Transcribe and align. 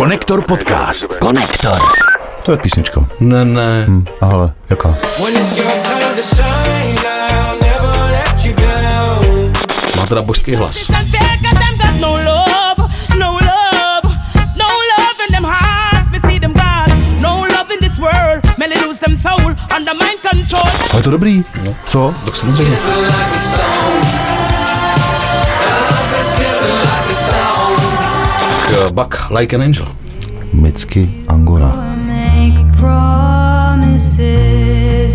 Konektor 0.00 0.40
podcast. 0.48 1.20
Konektor. 1.20 1.76
To 2.44 2.52
je 2.52 2.58
písnička. 2.58 3.04
Ne, 3.20 3.44
ne. 3.44 3.84
Hm, 3.84 4.08
a 4.20 4.26
hele, 4.26 4.52
jaká? 4.70 4.96
To. 4.96 5.28
Má 10.00 10.06
teda 10.08 10.22
božský 10.24 10.56
hlas. 10.56 10.88
and 10.88 11.04
fear 11.04 11.20
'cause 11.20 11.52
them 11.60 11.76
got 11.76 12.00
no 12.00 12.20
Tak 28.70 28.78
eh, 28.78 28.90
Buck 28.94 29.34
Like 29.34 29.50
an 29.50 29.66
Angel. 29.66 29.86
Micky 30.54 31.10
Angora. 31.26 31.74
Make 32.06 32.54
promises 32.78 34.22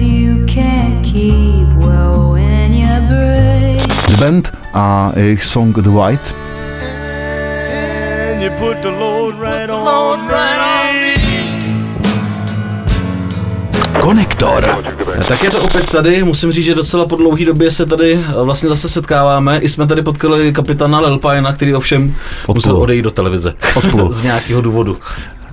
you 0.04 0.44
can't 0.46 1.00
keep 1.00 1.64
well 1.80 2.36
when 2.36 2.76
you 2.76 2.92
break. 3.08 3.88
The 4.12 4.18
Band 4.20 4.52
a 4.76 5.16
jejich 5.16 6.36
Konektor. 14.06 14.84
Tak 15.28 15.44
je 15.44 15.50
to 15.50 15.62
opět 15.62 15.90
tady, 15.90 16.24
musím 16.24 16.52
říct, 16.52 16.66
že 16.66 16.76
docela 16.76 17.06
po 17.06 17.16
dlouhé 17.16 17.46
době 17.46 17.72
se 17.72 17.86
tady 17.86 18.14
eh, 18.14 18.44
vlastně 18.44 18.70
zase 18.70 18.90
setkáváme. 18.90 19.60
I 19.60 19.70
jsme 19.70 19.88
tady 19.88 20.02
potkali 20.02 20.54
kapitána 20.54 21.00
Lelpajna, 21.00 21.54
který 21.54 21.76
ovšem 21.76 22.16
musel 22.54 22.78
odejít 22.78 23.02
do 23.02 23.12
televize. 23.12 23.54
Odplul. 23.76 24.12
Z 24.12 24.22
nějakého 24.22 24.62
důvodu. 24.62 24.98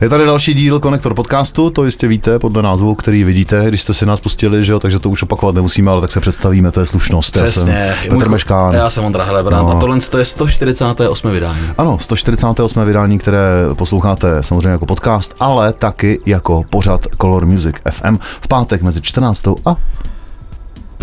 Je 0.02 0.08
tady 0.08 0.24
další 0.24 0.54
díl 0.54 0.80
Konektor 0.80 1.14
podcastu, 1.14 1.70
to 1.70 1.84
jistě 1.84 2.08
víte 2.08 2.38
podle 2.38 2.62
názvu, 2.62 2.94
který 2.94 3.24
vidíte, 3.24 3.64
když 3.68 3.82
jste 3.82 3.94
si 3.94 4.06
nás 4.06 4.20
pustili, 4.20 4.64
že 4.64 4.72
jo, 4.72 4.80
takže 4.80 4.98
to 4.98 5.10
už 5.10 5.22
opakovat 5.22 5.54
nemusíme, 5.54 5.90
ale 5.90 6.00
tak 6.00 6.12
se 6.12 6.20
představíme, 6.20 6.70
to 6.70 6.80
je 6.80 6.86
slušnost. 6.86 7.36
Přesně. 7.36 7.72
Já 7.72 7.94
jsem 8.02 8.10
Petr 8.10 8.28
Meškán. 8.28 8.74
Já 8.74 8.90
jsem 8.90 9.04
Ondra 9.04 9.24
Helebrant 9.24 9.68
No. 9.68 9.76
a 9.76 9.80
tohle 9.80 10.00
to 10.00 10.18
je 10.18 10.24
148. 10.24 11.30
vydání. 11.30 11.60
Ano, 11.78 11.98
148. 11.98 12.84
vydání, 12.84 13.18
které 13.18 13.40
posloucháte 13.74 14.42
samozřejmě 14.42 14.68
jako 14.68 14.86
podcast, 14.86 15.34
ale 15.40 15.72
taky 15.72 16.20
jako 16.26 16.64
pořad 16.70 17.06
Color 17.20 17.46
Music 17.46 17.76
FM 17.90 18.18
v 18.20 18.48
pátek 18.48 18.82
mezi 18.82 19.00
14. 19.02 19.42
a 19.66 19.76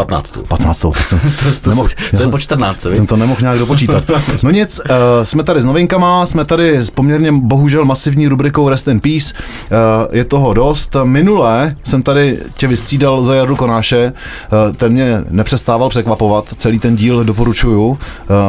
15. 0.05 0.38
15. 0.47 0.80
To 0.80 0.94
jsem, 0.94 1.19
To, 1.39 1.45
to, 1.61 1.69
nemohl- 1.69 1.89
to, 2.11 2.17
jsem- 2.17 2.31
po 2.31 2.39
14. 2.39 2.81
jsem 2.94 3.05
to 3.05 3.17
nemohl 3.17 3.42
nějak 3.42 3.59
dopočítat. 3.59 4.03
No 4.44 4.52
nic, 4.52 4.81
uh, 4.89 4.95
jsme 5.23 5.44
tady 5.44 5.61
s 5.61 5.66
novinkama, 5.66 6.25
jsme 6.25 6.45
tady 6.45 6.78
s 6.78 6.92
poměrně 6.92 7.31
bohužel 7.31 7.86
masivní 7.86 8.27
rubrikou 8.27 8.70
Rest 8.70 8.88
in 8.88 9.00
Peace. 9.00 9.33
Uh, 9.36 10.16
je 10.16 10.23
toho 10.25 10.53
dost. 10.53 10.95
Minule 11.03 11.75
jsem 11.83 12.03
tady 12.03 12.38
tě 12.58 12.67
vystřídal 12.67 13.23
za 13.23 13.36
Jardu 13.36 13.55
Konáše, 13.55 14.14
uh, 14.67 14.75
ten 14.75 14.92
mě 14.94 15.23
nepřestával 15.30 15.89
překvapovat, 15.89 16.45
celý 16.58 16.80
ten 16.80 16.95
díl 16.95 17.23
doporučuju. 17.23 17.88
Uh, 17.88 17.97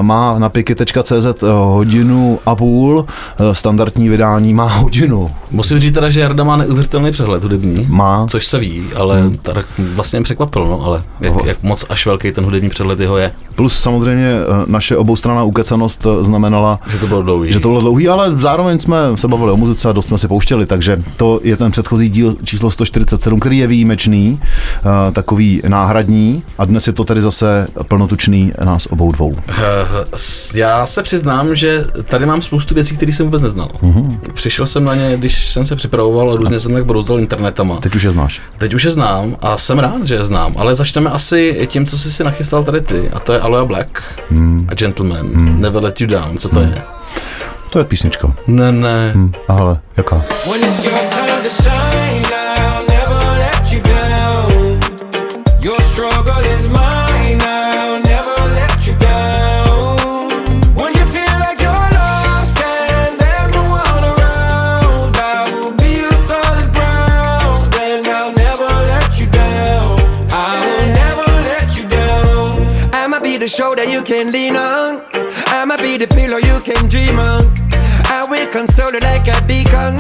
má 0.02 0.38
na 0.38 0.48
piky.cz 0.48 1.42
hodinu 1.52 2.38
a 2.46 2.56
půl, 2.56 2.96
uh, 3.40 3.52
standardní 3.52 4.08
vydání 4.08 4.54
má 4.54 4.64
hodinu. 4.68 5.30
Musím 5.50 5.78
říct 5.78 5.94
teda, 5.94 6.10
že 6.10 6.20
Jarda 6.20 6.44
má 6.44 6.56
neuvěřitelný 6.56 7.10
přehled 7.12 7.42
hudební. 7.42 7.86
Má. 7.90 8.26
Což 8.30 8.46
se 8.46 8.58
ví, 8.58 8.82
ale 8.96 9.20
hmm. 9.22 9.36
tak 9.42 9.66
vlastně 9.78 10.18
mě 10.18 10.24
překvapil, 10.24 10.66
no, 10.66 10.82
ale 10.84 11.02
jak, 11.20 11.32
Toho- 11.40 11.48
jak, 11.48 11.62
moc 11.62 11.84
až 11.88 12.06
velký 12.06 12.32
ten 12.32 12.44
hudební 12.44 12.68
přehled 12.70 13.00
jeho 13.00 13.18
je, 13.18 13.32
Plus 13.54 13.78
samozřejmě 13.78 14.32
uh, 14.48 14.54
naše 14.66 14.96
oboustranná 14.96 15.42
ukecanost 15.42 16.06
uh, 16.06 16.24
znamenala, 16.24 16.78
že 16.90 16.98
to 16.98 17.06
bylo 17.06 17.22
dlouhý. 17.22 17.52
že 17.52 17.60
to 17.60 17.68
bylo 17.68 17.80
dlouhý, 17.80 18.08
ale 18.08 18.36
zároveň 18.36 18.78
jsme 18.78 18.96
se 19.14 19.28
bavili 19.28 19.50
o 19.50 19.56
muzice 19.56 19.88
a 19.88 19.92
dost 19.92 20.06
jsme 20.08 20.18
si 20.18 20.28
pouštěli, 20.28 20.66
takže 20.66 21.02
to 21.16 21.40
je 21.42 21.56
ten 21.56 21.70
předchozí 21.70 22.08
díl 22.08 22.36
číslo 22.44 22.70
147, 22.70 23.40
který 23.40 23.58
je 23.58 23.66
výjimečný, 23.66 24.40
uh, 24.84 25.14
takový 25.14 25.62
náhradní 25.68 26.42
a 26.58 26.64
dnes 26.64 26.86
je 26.86 26.92
to 26.92 27.04
tedy 27.04 27.22
zase 27.22 27.66
plnotučný 27.88 28.52
nás 28.64 28.86
obou 28.90 29.12
dvou. 29.12 29.36
Eh, 29.48 29.54
Já 30.54 30.86
se 30.86 31.02
přiznám, 31.02 31.54
že 31.56 31.84
tady 32.08 32.26
mám 32.26 32.42
spoustu 32.42 32.74
věcí, 32.74 32.96
které 32.96 33.12
jsem 33.12 33.26
vůbec 33.26 33.42
neznal. 33.42 33.68
Mhm. 33.82 34.08
Mm-hmm. 34.08 34.32
Přišel 34.34 34.66
jsem 34.66 34.84
na 34.84 34.94
ně, 34.94 35.16
když 35.16 35.50
jsem 35.52 35.64
se 35.64 35.76
připravoval 35.76 36.30
a 36.32 36.36
různě 36.36 36.60
jsem 36.60 36.72
tak 36.72 36.84
brouzdal 36.86 37.18
internetama. 37.18 37.76
Teď 37.76 37.96
už 37.96 38.02
je 38.02 38.10
znáš. 38.10 38.40
Teď 38.58 38.74
už 38.74 38.84
je 38.84 38.90
znám 38.90 39.36
a 39.42 39.58
jsem 39.58 39.78
rád, 39.78 40.06
že 40.06 40.14
je 40.14 40.24
znám, 40.24 40.52
ale 40.56 40.74
začneme 40.74 41.10
asi 41.10 41.29
tím, 41.66 41.86
co 41.86 41.98
jsi 41.98 42.12
si 42.12 42.24
nachystal 42.24 42.64
tady 42.64 42.80
ty, 42.80 43.10
a 43.10 43.18
to 43.18 43.32
je 43.32 43.40
Aloe 43.40 43.66
Black 43.66 44.02
Hmm. 44.30 44.66
a 44.70 44.74
Gentleman, 44.74 45.60
Never 45.60 45.82
Let 45.82 46.00
You 46.00 46.06
Down, 46.06 46.38
co 46.38 46.48
to 46.48 46.60
je? 46.60 46.82
To 47.72 47.78
je 47.78 47.84
písnička. 47.84 48.32
Ne, 48.46 48.72
ne, 48.72 49.10
Hm, 49.14 49.32
a 49.48 49.52
hele, 49.52 49.80
jaká? 49.96 50.16
When 50.50 50.64
it's 50.68 50.84
your 50.84 50.94
time 50.98 51.42
to 51.42 51.48
shine, 51.62 51.89
the 73.40 73.48
shoulder 73.48 73.84
you 73.84 74.02
can 74.02 74.30
lean 74.30 74.54
on. 74.54 75.02
I'ma 75.48 75.78
be 75.78 75.96
the 75.96 76.06
pillow 76.06 76.36
you 76.36 76.60
can 76.60 76.88
dream 76.88 77.18
on. 77.18 77.42
I 78.12 78.26
will 78.28 78.46
console 78.48 78.92
you 78.92 79.00
like 79.00 79.28
a 79.28 79.40
beacon. 79.46 79.96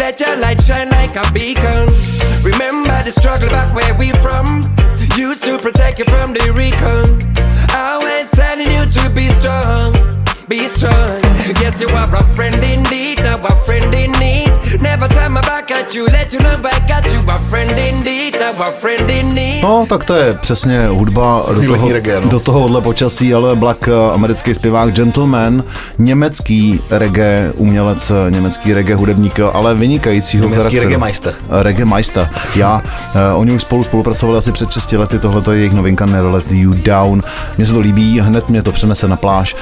Let 0.00 0.18
your 0.20 0.36
light 0.38 0.62
shine 0.62 0.88
like 0.88 1.14
a 1.16 1.32
beacon. 1.32 1.88
Remember 2.42 3.02
the 3.04 3.12
struggle 3.12 3.50
back 3.50 3.74
where 3.74 3.94
we 3.98 4.12
from. 4.24 4.62
Used 5.16 5.44
to 5.44 5.58
protect 5.58 5.98
you 5.98 6.06
from 6.06 6.32
the 6.32 6.50
recon. 6.56 7.06
Always 7.76 8.30
telling 8.30 8.70
you 8.70 8.86
to 8.86 9.10
be 9.10 9.28
strong. 9.28 9.92
Be 10.48 10.66
strong. 10.66 11.21
Yes, 11.72 11.80
you 11.80 11.88
are 11.96 12.16
a 12.16 12.22
friend 12.22 12.54
indeed. 12.64 13.18
Now 13.24 13.40
a 13.48 13.56
friend 13.56 13.94
in 13.94 14.12
need. 14.20 14.52
Never 14.82 15.08
turn 15.08 15.32
my 15.32 15.40
back 15.40 15.70
at 15.70 15.94
you. 15.94 16.04
Let 16.06 16.32
you 16.32 16.40
know 16.40 16.58
back 16.62 16.90
at 16.90 17.10
you. 17.12 17.20
A 17.28 17.38
friend 17.50 17.78
indeed. 17.78 18.34
Now 18.34 18.68
a 18.68 18.70
friend 18.72 19.10
in 19.10 19.34
need. 19.34 19.62
No, 19.62 19.86
tak 19.88 20.04
to 20.04 20.14
je 20.14 20.34
přesně 20.34 20.86
hudba 20.86 21.46
do 21.54 21.66
toho, 21.66 21.92
reggae, 21.92 22.20
no. 22.20 22.28
do 22.28 22.40
tohohle 22.40 22.80
počasí, 22.80 23.34
ale 23.34 23.56
Black, 23.56 23.88
eh, 23.88 24.14
americký 24.14 24.54
zpěvák 24.54 24.92
Gentleman, 24.94 25.64
německý 25.98 26.80
reggae 26.90 27.52
umělec, 27.56 28.10
eh, 28.10 28.30
německý 28.30 28.72
reggae 28.74 28.96
hudebník, 28.96 29.38
eh, 29.38 29.42
ale 29.52 29.74
vynikajícího 29.74 30.44
Německý 30.44 30.62
charakteru. 30.62 30.84
reggae 30.84 30.98
meister. 30.98 31.34
Eh, 31.60 31.62
Reggae 31.62 31.84
Meister. 31.84 32.28
Já, 32.56 32.82
eh, 33.14 33.34
oni 33.34 33.52
už 33.52 33.62
spolu 33.62 33.84
spolupracovali 33.84 34.38
asi 34.38 34.52
před 34.52 34.72
6 34.72 34.98
lety, 34.98 35.18
tohle 35.18 35.54
je 35.54 35.58
jejich 35.58 35.72
novinka 35.72 36.06
Never 36.06 36.30
Let 36.30 36.52
You 36.52 36.74
Down. 36.74 37.22
Mně 37.56 37.66
se 37.66 37.72
to 37.72 37.80
líbí, 37.80 38.20
hned 38.20 38.48
mě 38.48 38.62
to 38.62 38.72
přenese 38.72 39.08
na 39.08 39.16
pláž, 39.16 39.56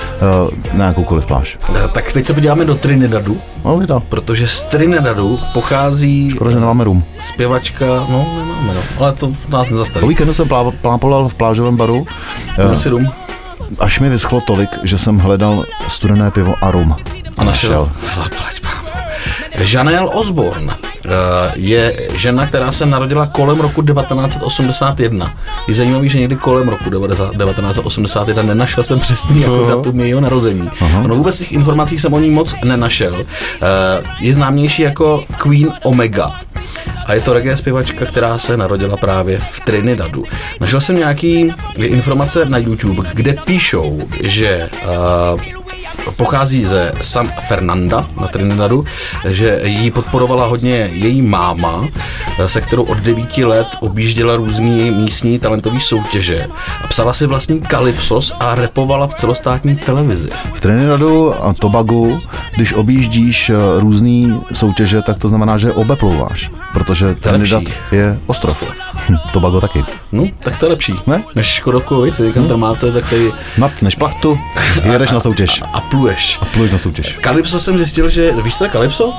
eh, 0.73 0.77
na 0.77 0.87
jakoukoliv 0.87 1.27
pláž. 1.27 1.59
Eh, 1.75 1.89
Tak 2.01 2.13
teď 2.13 2.27
se 2.27 2.35
podíváme 2.35 2.65
do 2.65 2.75
Trinidadu, 2.75 3.41
No, 3.65 3.79
vydal. 3.79 4.03
protože 4.09 4.49
z 4.49 4.65
Trinidadu 4.65 5.41
pochází 5.55 6.31
Skoro, 6.31 6.51
že 6.51 6.61
nemáme 6.61 6.85
rum. 6.85 7.05
zpěvačka, 7.19 7.87
no 7.87 8.27
nemáme, 8.39 8.75
no, 8.75 8.81
ale 9.05 9.13
to 9.13 9.33
nás 9.49 9.67
Po 9.67 9.73
nezastaví. 9.75 10.09
víkendu 10.09 10.35
jsem 10.35 10.49
plá- 10.49 10.73
plápolal 10.81 11.29
v 11.29 11.35
plážovém 11.35 11.77
baru, 11.77 12.07
eh, 12.59 12.65
Máme 12.65 12.77
si 12.77 12.89
rum 12.89 13.09
až 13.79 14.01
mi 14.01 14.09
vyschlo 14.09 14.41
tolik, 14.47 14.71
že 14.83 14.99
jsem 14.99 15.19
hledal 15.19 15.65
studené 15.89 16.31
pivo 16.31 16.55
a 16.63 16.71
rum. 16.71 16.97
a 17.37 17.45
našel. 17.45 17.93
Zaplať 18.15 18.61
pámu. 18.61 18.89
Janelle 19.73 20.09
Osborne 20.09 20.75
eh, 20.85 20.90
je 21.55 22.09
žena, 22.15 22.47
která 22.47 22.73
se 22.73 22.87
narodila 22.87 23.27
kolem 23.27 23.61
roku 23.61 23.83
1981. 23.83 25.33
Je 25.69 25.75
zajímavý, 25.75 26.09
že 26.09 26.19
někdy 26.19 26.37
kolem 26.37 26.69
roku 26.69 26.91
1981 26.91 28.43
nenašel 28.43 28.85
jsem 28.85 29.01
přesný 29.01 29.41
jako 29.43 29.67
datum 29.69 30.01
jejího 30.01 30.21
narození. 30.21 30.69
No 31.07 31.17
vůbec 31.17 31.39
těch 31.39 31.53
informací 31.53 31.99
jsem 31.99 32.13
o 32.15 32.19
ní 32.21 32.31
moc 32.31 32.55
nenašel. 32.65 33.15
Eh, 33.21 34.03
Je 34.21 34.35
známější 34.35 34.83
jako 34.83 35.25
Queen 35.39 35.73
Omega. 35.83 36.33
A 37.07 37.15
je 37.15 37.21
to 37.21 37.33
reggae 37.33 37.57
zpěvačka, 37.57 38.07
která 38.07 38.39
se 38.39 38.57
narodila 38.57 38.97
právě 38.97 39.39
v 39.39 39.61
Trinidadu. 39.61 40.25
Našel 40.61 40.81
jsem 40.81 40.97
nějaký 40.99 41.53
informace 41.77 42.45
na 42.45 42.59
YouTube, 42.59 43.09
kde 43.15 43.33
píšou, 43.45 44.01
že 44.23 44.69
uh, 45.35 45.41
pochází 46.17 46.65
ze 46.65 46.93
San 47.01 47.29
Fernanda 47.49 48.09
na 48.21 48.27
Trinidadu, 48.27 48.85
že 49.29 49.61
ji 49.65 49.91
podporovala 49.91 50.47
hodně 50.47 50.91
její 50.93 51.23
máma, 51.23 51.85
se 52.47 52.61
kterou 52.61 52.83
od 52.83 52.99
9 52.99 53.39
let 53.39 53.67
objížděla 53.81 54.37
různý 54.37 54.91
místní 54.91 55.39
talentové 55.39 55.81
soutěže 55.81 56.49
a 56.85 56.87
psala 56.87 57.13
si 57.13 57.27
vlastní 57.27 57.61
kalypsos 57.61 58.35
a 58.41 58.55
repovala 58.55 59.07
v 59.07 59.15
celostátní 59.15 59.77
televizi. 59.77 60.29
V 60.55 60.61
Trinidadu 60.61 61.45
a 61.45 61.53
Tobagu, 61.53 62.21
když 62.57 62.73
objíždíš 62.73 63.51
eh, 63.51 63.55
různý 63.77 64.41
soutěže, 64.53 65.03
tak 65.03 65.19
to 65.19 65.29
znamená, 65.29 65.59
že 65.59 65.73
obeplouváš, 65.73 66.51
protože 66.73 67.15
Trinidad 67.15 67.63
je 67.93 68.21
ostrov. 68.27 68.63
Hm, 68.63 68.90
Tobago 69.33 69.61
taky. 69.61 69.85
No, 70.13 70.25
tak 70.43 70.57
to 70.57 70.67
je 70.67 70.71
lepší. 70.71 70.95
Ne? 71.07 71.23
Než 71.35 71.47
Škodovku, 71.47 72.03
víc, 72.03 72.19
někam 72.19 72.49
trmáce, 72.49 72.93
tak 72.93 73.11
tady 73.11 73.33
Napneš 73.59 73.95
plachtu, 73.97 74.39
jedeš 74.93 75.11
na 75.11 75.21
soutěž. 75.21 75.63
a 75.73 75.81
pluješ. 75.81 76.39
Pluješ 76.53 76.73
na 76.73 76.79
soutěž. 76.79 77.19
Kalypso 77.21 77.61
jsem 77.61 77.79
zjistil, 77.79 78.09
že, 78.09 78.33
víš 78.43 78.59
co 78.59 78.65
je 78.65 78.71
Kalypso? 78.71 79.13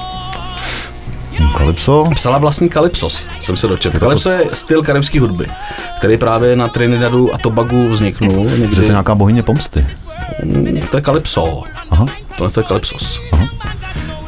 Kalypso? 1.58 2.04
Psala 2.16 2.38
vlastní 2.38 2.70
Kalypsos, 2.70 3.26
jsem 3.42 3.58
se 3.58 3.68
dočetl. 3.68 4.00
Kalypso 4.00 4.30
je 4.30 4.46
styl 4.54 4.84
karibské 4.84 5.20
hudby, 5.20 5.48
který 5.98 6.18
právě 6.18 6.56
na 6.56 6.68
Trinidadu 6.68 7.34
a 7.34 7.38
Tobagu 7.38 7.88
vzniknul. 7.90 8.46
Někdy, 8.58 8.76
to 8.76 8.82
je 8.82 8.88
nějaká 8.88 9.16
bohyně 9.16 9.44
pomsty. 9.44 9.88
Mm, 10.44 10.82
to 10.92 10.98
je 10.98 11.02
Kalypso. 11.02 11.64
Aha. 11.92 12.06
Tohle 12.38 12.52
to 12.52 12.60
je 12.60 12.64
Kalypsos. 12.64 13.20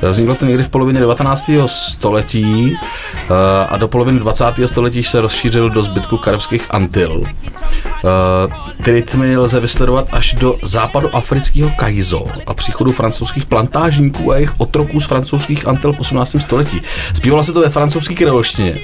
Vzniklo 0.09 0.35
to 0.35 0.45
někdy 0.45 0.63
v 0.63 0.69
polovině 0.69 1.00
19. 1.00 1.50
století 1.65 2.77
eh, 2.77 3.33
a 3.69 3.77
do 3.77 3.88
poloviny 3.88 4.19
20. 4.19 4.45
století 4.65 5.03
se 5.03 5.21
rozšířil 5.21 5.69
do 5.69 5.83
zbytku 5.83 6.17
karibských 6.17 6.65
Antil. 6.69 7.23
Eh, 7.25 8.73
Ty 8.83 8.91
rytmy 8.91 9.38
lze 9.38 9.59
vysledovat 9.59 10.07
až 10.11 10.33
do 10.33 10.55
západu 10.63 11.15
afrického 11.15 11.71
Kaizo 11.75 12.25
a 12.47 12.53
příchodu 12.53 12.91
francouzských 12.91 13.45
plantážníků 13.45 14.31
a 14.31 14.35
jejich 14.35 14.53
otroků 14.57 15.00
z 15.00 15.05
francouzských 15.05 15.67
Antil 15.67 15.94
v 15.94 16.00
18. 16.00 16.35
století. 16.39 16.81
Zpívalo 17.13 17.44
se 17.44 17.51
to 17.51 17.61
ve 17.61 17.69
francouzské 17.69 18.15
kreolštině 18.15 18.75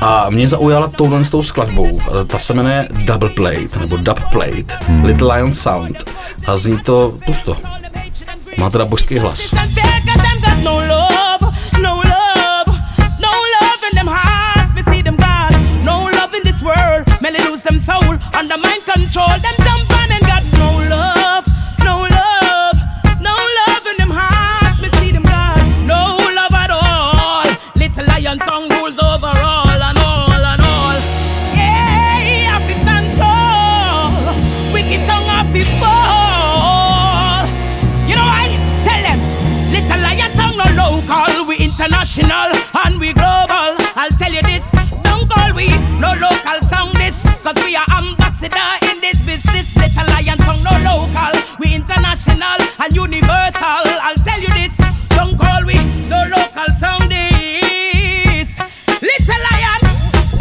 a 0.00 0.30
mě 0.30 0.48
zaujala 0.48 0.88
touhle 0.96 1.24
s 1.24 1.30
tou 1.30 1.42
skladbou. 1.42 2.00
Eh, 2.00 2.24
Ta 2.24 2.38
se 2.38 2.54
jmenuje 2.54 2.88
Double 2.90 3.28
Plate 3.28 3.78
nebo 3.80 3.96
Dub 3.96 4.20
Plate, 4.32 4.78
Little 5.04 5.36
Lion 5.36 5.54
Sound 5.54 6.10
a 6.46 6.56
zní 6.56 6.78
to 6.78 7.14
pusto. 7.26 7.56
Má 8.58 8.70
teda 8.70 8.84
božský 8.84 9.18
hlas. 9.18 9.54
Got 10.54 10.64
no 10.64 10.76
love, 10.76 11.40
no 11.80 11.96
love, 11.96 12.68
no 13.20 13.32
love 13.60 13.82
in 13.88 13.94
them 13.94 14.06
heart. 14.06 14.74
Me 14.74 14.82
see 14.82 15.02
them 15.02 15.16
God, 15.16 15.52
no 15.84 16.04
love 16.18 16.34
in 16.34 16.42
this 16.42 16.62
world. 16.62 17.06
Many 17.20 17.38
lose 17.48 17.62
them 17.62 17.78
soul 17.78 18.18
under 18.38 18.58
mind 18.58 18.84
control. 18.84 19.28
Them 19.40 19.63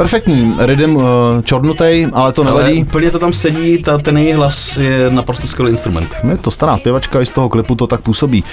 Perfektní, 0.04 0.56
rhythm 0.60 0.96
uh, 0.96 1.04
čornutej, 1.44 2.08
ale 2.14 2.32
to 2.34 2.42
Ale 2.42 2.52
nevadí. 2.52 2.84
úplně 2.84 3.12
to 3.12 3.20
tam 3.20 3.34
sedí, 3.34 3.84
ta, 3.84 3.98
ten 3.98 4.18
její 4.18 4.34
hlas 4.34 4.78
je 4.78 5.10
naprosto 5.10 5.48
skvělý 5.48 5.72
instrument. 5.72 6.10
Je 6.32 6.38
to 6.38 6.52
stará 6.52 6.78
zpěvačka, 6.78 7.22
i 7.22 7.26
z 7.26 7.32
toho 7.32 7.50
klipu 7.50 7.76
to 7.76 7.88
tak 7.88 8.02
působí. 8.02 8.44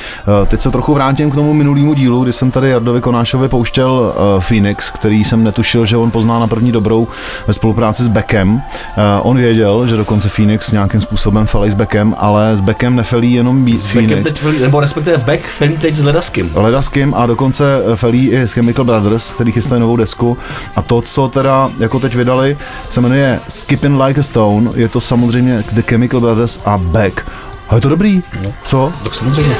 Eh, 0.42 0.46
Teď 0.46 0.60
se 0.60 0.70
trochu 0.70 0.94
vrátím 0.94 1.30
k 1.30 1.34
tomu 1.34 1.52
minulýmu 1.54 1.94
dílu, 1.94 2.22
kdy 2.22 2.32
jsem 2.32 2.50
tady 2.50 2.70
Jardovi 2.70 3.00
Konášovi 3.00 3.48
pouštěl 3.48 4.12
eh, 4.38 4.40
Phoenix, 4.40 4.90
který 4.90 5.24
jsem 5.24 5.44
netušil, 5.44 5.84
že 5.86 5.96
on 5.96 6.10
pozná 6.10 6.38
na 6.38 6.46
první 6.46 6.72
dobrou 6.72 7.08
ve 7.46 7.52
spolupráci 7.52 8.02
s 8.02 8.08
Beckem. 8.08 8.62
Eh, 8.96 9.02
On 9.22 9.36
věděl, 9.36 9.86
že 9.86 9.96
dokonce 9.96 10.28
Phoenix 10.28 10.72
nějakým 10.72 11.00
způsobem 11.00 11.46
felí 11.46 11.70
s 11.70 11.74
Beckem, 11.74 12.14
ale 12.18 12.56
s 12.56 12.60
Beckem 12.60 12.96
nefelí 12.96 13.32
jenom 13.32 13.64
být 13.64 13.78
S 13.80 13.86
Beckem 13.86 14.06
Phoenix. 14.06 14.32
teď, 14.32 14.42
felí- 14.42 14.60
nebo 14.60 14.80
respektive 14.80 15.16
Beck 15.16 15.46
felí 15.46 15.78
teď 15.78 15.94
s 15.96 16.02
Ledaským. 16.02 16.50
Leda 16.54 16.82
s 16.82 16.88
Kim 16.88 17.14
a 17.16 17.26
dokonce 17.26 17.82
eh, 17.92 17.96
felí 17.96 18.28
i 18.30 18.38
s 18.40 18.52
Chemical 18.52 18.84
Brothers, 18.84 19.32
který 19.32 19.52
chystají 19.52 19.80
novou 19.80 19.96
desku. 19.96 20.36
A 20.76 20.82
to, 20.82 21.00
co 21.00 21.28
teda 21.42 21.70
jako 21.78 22.00
teď 22.00 22.14
vydali, 22.14 22.58
se 22.90 23.00
jmenuje 23.00 23.40
Skipping 23.48 24.00
Like 24.00 24.20
a 24.20 24.22
Stone. 24.22 24.70
Je 24.74 24.88
to 24.88 25.00
samozřejmě 25.00 25.64
The 25.72 25.82
Chemical 25.82 26.20
Brothers 26.20 26.60
a 26.64 26.78
Beck. 26.78 27.26
A 27.68 27.74
je 27.74 27.80
to 27.80 27.88
dobrý. 27.88 28.22
Co? 28.64 28.92
Tak 29.04 29.14
samozřejmě. 29.14 29.54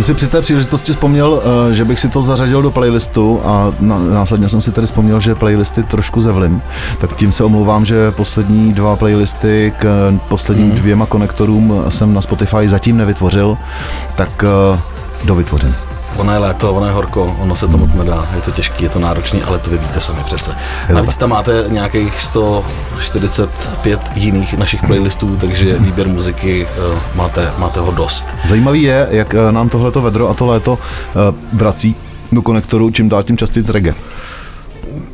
Jsem 0.00 0.04
si 0.04 0.14
při 0.14 0.26
té 0.26 0.40
příležitosti 0.40 0.92
vzpomněl, 0.92 1.42
eh, 1.70 1.74
že 1.74 1.84
bych 1.84 2.00
si 2.00 2.08
to 2.08 2.22
zařadil 2.22 2.62
do 2.62 2.70
playlistu 2.70 3.40
a 3.44 3.72
následně 4.10 4.48
jsem 4.48 4.60
si 4.60 4.72
tedy 4.72 4.86
vzpomněl, 4.86 5.20
že 5.20 5.34
playlisty 5.34 5.82
trošku 5.82 6.20
zevlim. 6.20 6.62
Tak 6.98 7.16
tím 7.16 7.32
se 7.32 7.44
omlouvám, 7.44 7.84
že 7.84 8.10
poslední 8.10 8.72
dva 8.72 8.96
playlisty 8.96 9.72
k 9.78 10.12
posledním 10.28 10.70
dvěma 10.70 11.06
konektorům 11.06 11.84
jsem 11.88 12.14
na 12.14 12.22
Spotify 12.22 12.68
zatím 12.68 12.96
nevytvořil, 12.96 13.56
tak 14.16 14.44
eh, 14.44 14.80
dovytvořím. 15.24 15.89
Ono 16.16 16.32
je 16.32 16.38
léto, 16.38 16.72
ono 16.72 16.86
je 16.86 16.92
horko, 16.92 17.36
ono 17.38 17.56
se 17.56 17.68
to 17.68 17.78
moc 17.78 17.90
nedá, 17.94 18.28
je 18.34 18.40
to 18.40 18.50
těžký, 18.50 18.84
je 18.84 18.90
to 18.90 18.98
náročný, 18.98 19.42
ale 19.42 19.58
to 19.58 19.70
vy 19.70 19.78
víte 19.78 20.00
sami 20.00 20.24
přece. 20.24 20.54
Navíc 20.92 21.16
tam 21.16 21.30
máte 21.30 21.64
nějakých 21.68 22.20
145 22.20 24.00
jiných 24.14 24.54
našich 24.54 24.82
playlistů, 24.82 25.36
takže 25.36 25.78
výběr 25.78 26.08
muziky 26.08 26.66
eh, 26.66 26.98
máte, 27.14 27.52
máte 27.58 27.80
ho 27.80 27.92
dost. 27.92 28.26
Zajímavý 28.44 28.82
je, 28.82 29.08
jak 29.10 29.34
eh, 29.34 29.52
nám 29.52 29.68
tohleto 29.68 30.02
vedro 30.02 30.28
a 30.28 30.34
to 30.34 30.46
léto 30.46 30.78
eh, 30.78 31.34
vrací 31.52 31.96
do 32.32 32.42
konektoru 32.42 32.90
čím 32.90 33.08
dál 33.08 33.22
tím 33.22 33.36
častěji 33.36 33.64
reggae. 33.68 33.94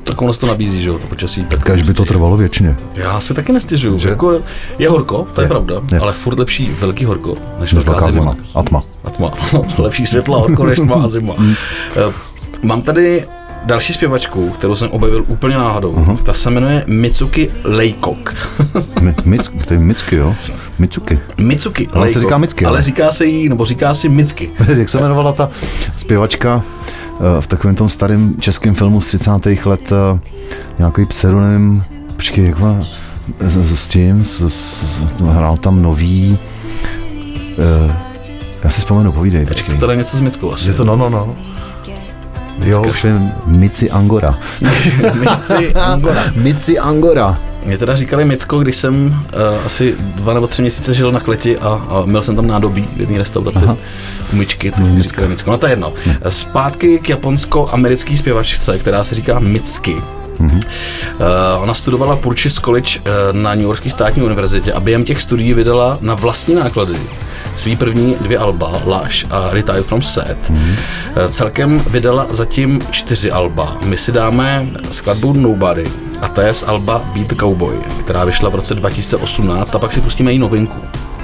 Tak 0.02 0.22
ono 0.22 0.32
se 0.32 0.40
to 0.40 0.46
nabízí, 0.46 0.82
že 0.82 0.88
jo, 0.88 0.98
to 0.98 1.06
počasí. 1.06 1.44
Tak 1.44 1.62
Kež 1.64 1.82
by 1.82 1.94
to 1.94 2.04
trvalo 2.04 2.36
věčně. 2.36 2.76
Já 2.94 3.20
se 3.20 3.34
taky 3.34 3.52
nestěžuju. 3.52 4.08
Jako 4.08 4.40
je 4.78 4.88
horko, 4.88 5.26
to 5.34 5.40
je, 5.40 5.44
Je, 5.44 5.48
pravda, 5.48 5.74
je. 5.92 5.98
ale 5.98 6.12
furt 6.12 6.38
lepší 6.38 6.70
velký 6.80 7.04
horko, 7.04 7.36
než 7.60 7.72
Než 7.72 7.84
velká, 7.84 8.10
zima. 8.10 8.34
A 8.54 8.62
tma. 8.62 8.80
A 9.04 9.10
tma. 9.10 9.30
lepší 9.78 10.06
světlo 10.06 10.36
a 10.36 10.40
horko, 10.40 10.64
než 10.66 10.78
tma 10.78 10.94
a 11.04 11.08
zima. 11.08 11.34
Eh, 11.96 12.12
Mám 12.62 12.82
tady 12.82 13.24
další 13.64 13.92
zpěvačku, 13.92 14.50
kterou 14.50 14.76
jsem 14.76 14.90
objevil 14.90 15.24
úplně 15.28 15.56
náhodou. 15.56 15.92
Uh-huh. 15.92 16.16
Ta 16.16 16.34
se 16.34 16.50
jmenuje 16.50 16.84
Mitsuki 16.86 17.50
Leikok. 17.64 18.34
Mi, 19.00 19.14
mic, 19.24 19.52
to 19.66 19.74
je 19.74 19.80
Micky, 19.80 20.16
jo? 20.16 20.34
Mitsuki. 20.78 21.18
Mitsuki 21.38 21.86
Ale 21.92 22.08
se 22.08 22.20
říká 22.20 22.38
Mitsuki, 22.38 22.64
Ale 22.64 22.76
ale. 22.78 22.82
říká 22.82 23.12
se 23.12 23.26
jí, 23.26 23.48
nebo 23.48 23.64
říká 23.64 23.94
si 23.94 24.08
Mitsuki. 24.08 24.50
Jak 24.78 24.88
se 24.88 24.98
jmenovala 24.98 25.32
ta 25.32 25.50
zpěvačka 25.96 26.62
v 27.40 27.46
takovém 27.46 27.76
tom 27.76 27.88
starém 27.88 28.34
českém 28.40 28.74
filmu 28.74 29.00
z 29.00 29.06
30. 29.06 29.66
let, 29.66 29.92
eh, 29.92 30.18
nějaký 30.78 31.04
pseudonym, 31.06 31.82
počkej, 32.16 32.44
jak 32.46 32.58
má, 32.58 32.76
s, 33.40 33.56
s 33.80 33.88
tím, 33.88 34.24
s, 34.24 34.40
s, 34.48 34.82
s, 34.96 35.02
hrál 35.20 35.56
tam 35.56 35.82
nový, 35.82 36.38
eh, 37.88 37.96
já 38.64 38.70
si 38.70 38.80
vzpomenu, 38.80 39.12
povídej, 39.12 39.46
To 39.46 39.54
počkej. 39.54 39.76
teda 39.76 39.94
něco 39.94 40.16
s 40.16 40.20
Mickou 40.20 40.52
asi. 40.52 40.68
Je 40.68 40.74
to 40.74 40.84
no, 40.84 40.96
no, 40.96 41.08
no. 41.08 41.34
Jo, 42.64 42.82
už 42.90 43.04
vím, 43.04 43.32
Mici 43.46 43.90
Angora. 43.90 44.38
Mici 45.14 45.74
Angora. 45.74 46.22
Mici 46.34 46.78
Angora. 46.78 47.38
Mě 47.66 47.78
teda 47.78 47.96
říkali 47.96 48.24
Micko, 48.24 48.58
když 48.58 48.76
jsem 48.76 49.06
uh, 49.06 49.66
asi 49.66 49.94
dva 49.98 50.34
nebo 50.34 50.46
tři 50.46 50.62
měsíce 50.62 50.94
žil 50.94 51.12
na 51.12 51.20
kleti 51.20 51.58
a, 51.58 51.68
a 51.68 52.02
měl 52.04 52.22
jsem 52.22 52.36
tam 52.36 52.46
nádobí 52.46 52.88
v 52.96 53.00
jedné 53.00 53.18
restauraci 53.18 53.64
Aha. 53.64 53.76
u 54.32 54.36
myčky, 54.36 54.70
tak 54.70 54.80
mi 54.80 55.02
říkali 55.02 55.28
Micko. 55.28 55.50
No 55.50 55.58
to 55.58 55.66
je 55.66 55.72
jedno. 55.72 55.92
Zpátky 56.28 56.98
k 56.98 57.08
japonsko-americké 57.08 58.16
zpěvačce, 58.16 58.78
která 58.78 59.04
se 59.04 59.14
říká 59.14 59.38
Mitski. 59.38 59.96
Uh, 60.38 60.52
ona 61.62 61.74
studovala 61.74 62.16
Purchase 62.16 62.60
College 62.60 62.98
uh, 62.98 63.04
na 63.32 63.54
New 63.54 63.64
Yorkské 63.64 63.90
státní 63.90 64.22
univerzitě 64.22 64.72
a 64.72 64.80
během 64.80 65.04
těch 65.04 65.22
studií 65.22 65.54
vydala 65.54 65.98
na 66.00 66.14
vlastní 66.14 66.54
náklady 66.54 66.96
svý 67.56 67.76
první 67.76 68.16
dvě 68.20 68.38
alba, 68.38 68.72
Lush 68.84 69.26
a 69.30 69.50
Retire 69.50 69.82
from 69.82 70.02
Set. 70.02 70.38
Uh, 70.50 70.56
celkem 71.30 71.82
vydala 71.90 72.26
zatím 72.30 72.80
čtyři 72.90 73.30
alba. 73.30 73.76
My 73.84 73.96
si 73.96 74.12
dáme 74.12 74.66
skladbu 74.90 75.32
Nobody 75.32 75.84
a 76.20 76.28
to 76.28 76.40
je 76.40 76.54
z 76.54 76.62
alba 76.62 77.02
Beat 77.14 77.40
Cowboy, 77.40 77.76
která 78.00 78.24
vyšla 78.24 78.48
v 78.48 78.54
roce 78.54 78.74
2018 78.74 79.74
a 79.74 79.78
pak 79.78 79.92
si 79.92 80.00
pustíme 80.00 80.32
její 80.32 80.38
novinku. 80.38 80.80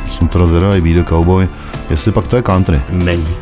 jsem 0.08 0.28
teda 0.28 0.46
zvědavý, 0.46 0.80
Be 0.80 1.02
the 1.02 1.08
Cowboy, 1.08 1.48
jestli 1.90 2.12
pak 2.12 2.26
to 2.26 2.36
je 2.36 2.42
country. 2.42 2.80
Není. 2.90 3.36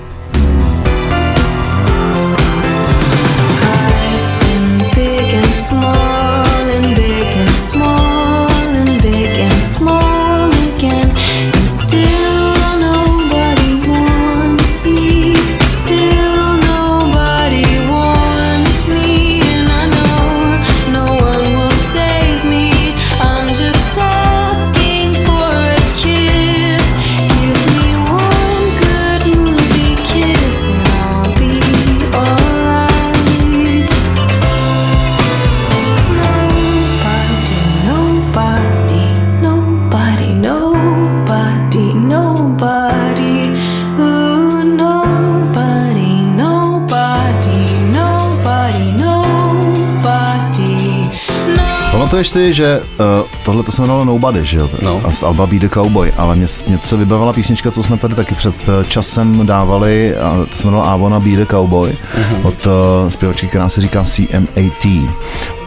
Pamatuješ 52.21 52.29
si, 52.29 52.53
že 52.53 52.81
uh, 52.81 53.07
tohle 53.45 53.62
to 53.62 53.73
se 53.73 53.83
jmenovalo 53.83 54.05
Nobody, 54.05 54.45
že 54.45 54.59
jo? 54.59 54.71
No. 54.83 55.00
A 55.05 55.11
z 55.11 55.23
Alba 55.23 55.47
Be 55.47 55.59
the 55.59 55.69
Cowboy, 55.69 56.12
ale 56.17 56.37
mě, 56.37 56.47
mě 56.67 56.79
se 56.79 56.97
vybavila 56.97 57.33
písnička, 57.33 57.71
co 57.71 57.83
jsme 57.83 57.97
tady 57.99 58.15
taky 58.15 58.35
před 58.35 58.55
eh, 58.69 58.85
časem 58.85 59.47
dávali, 59.47 60.17
a 60.17 60.47
to 60.50 60.57
se 60.57 60.62
jmenovalo 60.62 60.99
Wanna 60.99 61.21
Be 61.21 61.31
the 61.31 61.45
Cowboy, 61.47 61.93
Mhm. 62.19 62.47
od 62.47 62.67
uh, 62.67 62.73
zpěvačky, 63.09 63.47
která 63.49 63.69
se 63.69 63.81
říká 63.81 64.05
CMAT. 64.05 64.85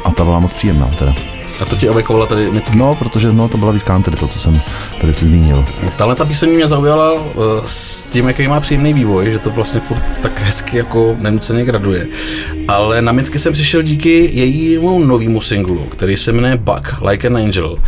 A 0.05 0.11
ta 0.15 0.23
byla 0.23 0.39
moc 0.39 0.53
příjemná 0.53 0.87
teda. 0.99 1.13
A 1.63 1.65
to 1.65 1.75
ti 1.75 1.89
obekovala 1.89 2.25
tady 2.25 2.51
Micky. 2.51 2.77
No, 2.77 2.95
protože 2.95 3.33
no, 3.33 3.47
to 3.47 3.57
byla 3.57 3.71
víc 3.71 3.83
country, 3.83 4.15
to, 4.15 4.27
co 4.27 4.39
jsem 4.39 4.61
tady 5.01 5.13
si 5.13 5.25
zmínil. 5.25 5.65
Tahle 5.95 6.15
ta 6.15 6.25
píseň 6.25 6.49
mě 6.49 6.67
zaujala 6.67 7.13
uh, 7.13 7.21
s 7.65 8.05
tím, 8.05 8.27
jaký 8.27 8.47
má 8.47 8.59
příjemný 8.59 8.93
vývoj, 8.93 9.31
že 9.31 9.39
to 9.39 9.49
vlastně 9.49 9.79
furt 9.79 10.03
tak 10.21 10.41
hezky 10.41 10.77
jako 10.77 11.15
nenuceně 11.19 11.65
graduje. 11.65 12.07
Ale 12.67 13.01
na 13.01 13.11
Micky 13.11 13.39
jsem 13.39 13.53
přišel 13.53 13.81
díky 13.81 14.29
jejímu 14.33 14.99
novému 14.99 15.41
singlu, 15.41 15.85
který 15.89 16.17
se 16.17 16.31
jmenuje 16.31 16.57
Bug, 16.57 17.01
Like 17.01 17.27
an 17.27 17.37
Angel. 17.37 17.71
Uh, 17.71 17.79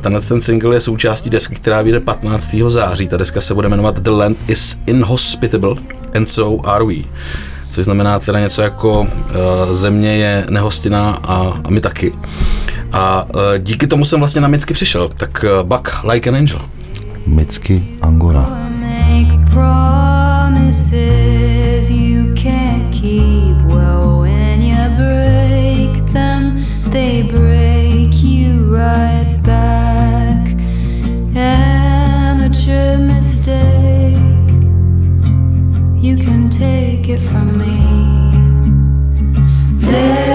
tenhle 0.00 0.20
ten 0.20 0.40
single 0.40 0.76
je 0.76 0.80
součástí 0.80 1.30
desky, 1.30 1.54
která 1.54 1.82
vyjde 1.82 2.00
15. 2.00 2.56
září. 2.68 3.08
Ta 3.08 3.16
deska 3.16 3.40
se 3.40 3.54
bude 3.54 3.68
jmenovat 3.68 3.98
The 3.98 4.10
Land 4.10 4.38
is 4.48 4.78
Inhospitable 4.86 5.74
and 6.14 6.28
So 6.28 6.68
Are 6.70 6.84
We. 6.84 6.94
Což 7.70 7.84
znamená 7.84 8.18
teda 8.18 8.40
něco 8.40 8.62
jako 8.62 9.00
uh, 9.00 9.06
země 9.70 10.16
je 10.16 10.46
nehostinná 10.50 11.10
a, 11.22 11.60
a 11.64 11.70
my 11.70 11.80
taky. 11.80 12.12
A 12.92 13.24
uh, 13.24 13.40
díky 13.58 13.86
tomu 13.86 14.04
jsem 14.04 14.18
vlastně 14.18 14.40
na 14.40 14.48
Micky 14.48 14.74
přišel. 14.74 15.08
Tak 15.08 15.44
uh, 15.44 15.50
Bug, 15.68 15.88
Like 16.12 16.30
an 16.30 16.36
Angel. 16.36 16.60
Micky 17.26 17.84
Angora. 18.02 18.64
Promises 20.64 21.90
you 21.90 22.34
can't 22.34 22.92
keep. 22.92 23.56
Well, 23.66 24.18
when 24.20 24.62
you 24.62 24.76
break 24.96 26.12
them, 26.12 26.64
they 26.90 27.22
break 27.22 28.22
you 28.24 28.76
right 28.76 29.38
back. 29.42 30.56
Amateur 31.36 32.98
mistake. 32.98 34.18
You 36.02 36.16
can 36.16 36.50
take 36.50 37.08
it 37.08 37.20
from 37.20 37.56
me. 37.58 37.78
They 39.78 40.33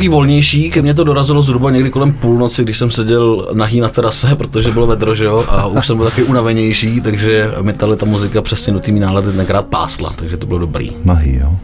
takový 0.00 0.08
volnější, 0.08 0.70
ke 0.70 0.82
mně 0.82 0.94
to 0.94 1.04
dorazilo 1.04 1.42
zhruba 1.42 1.70
někdy 1.70 1.90
kolem 1.90 2.12
půlnoci, 2.12 2.62
když 2.62 2.78
jsem 2.78 2.90
seděl 2.90 3.48
nahý 3.52 3.80
na 3.80 3.88
terase, 3.88 4.34
protože 4.34 4.70
bylo 4.70 4.86
vedro, 4.86 5.14
že 5.14 5.24
jo, 5.24 5.44
a 5.48 5.66
už 5.66 5.86
jsem 5.86 5.96
byl 5.96 6.06
taky 6.06 6.22
unavenější, 6.22 7.00
takže 7.00 7.50
mi 7.62 7.72
tahle 7.72 7.96
ta 7.96 8.06
muzika 8.06 8.42
přesně 8.42 8.72
do 8.72 8.80
té 8.80 8.92
mý 8.92 9.00
nálady 9.00 9.32
tenkrát 9.32 9.66
pásla, 9.66 10.12
takže 10.16 10.36
to 10.36 10.46
bylo 10.46 10.58
dobrý. 10.58 10.92
Nahý, 11.04 11.36
jo. 11.36 11.56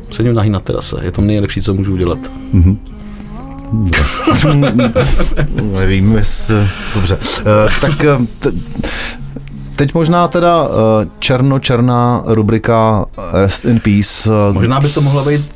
Sedím 0.00 0.34
nahý 0.34 0.50
na 0.50 0.60
terase, 0.60 0.96
je 1.02 1.12
to 1.12 1.22
nejlepší, 1.22 1.62
co 1.62 1.74
můžu 1.74 1.92
udělat. 1.92 2.18
Nevím, 5.72 6.16
jestli... 6.16 6.54
Dobře. 6.94 7.16
Uh, 7.16 7.20
tak 7.80 8.04
uh, 8.18 8.26
te, 8.38 8.52
teď 9.76 9.94
možná 9.94 10.28
teda 10.28 10.62
uh, 10.62 10.70
černo-černá 11.18 12.22
rubrika 12.26 13.06
Rest 13.32 13.64
in 13.64 13.80
Peace. 13.80 14.30
Možná 14.52 14.80
by 14.80 14.88
to 14.88 15.00
mohla 15.00 15.24
být 15.24 15.52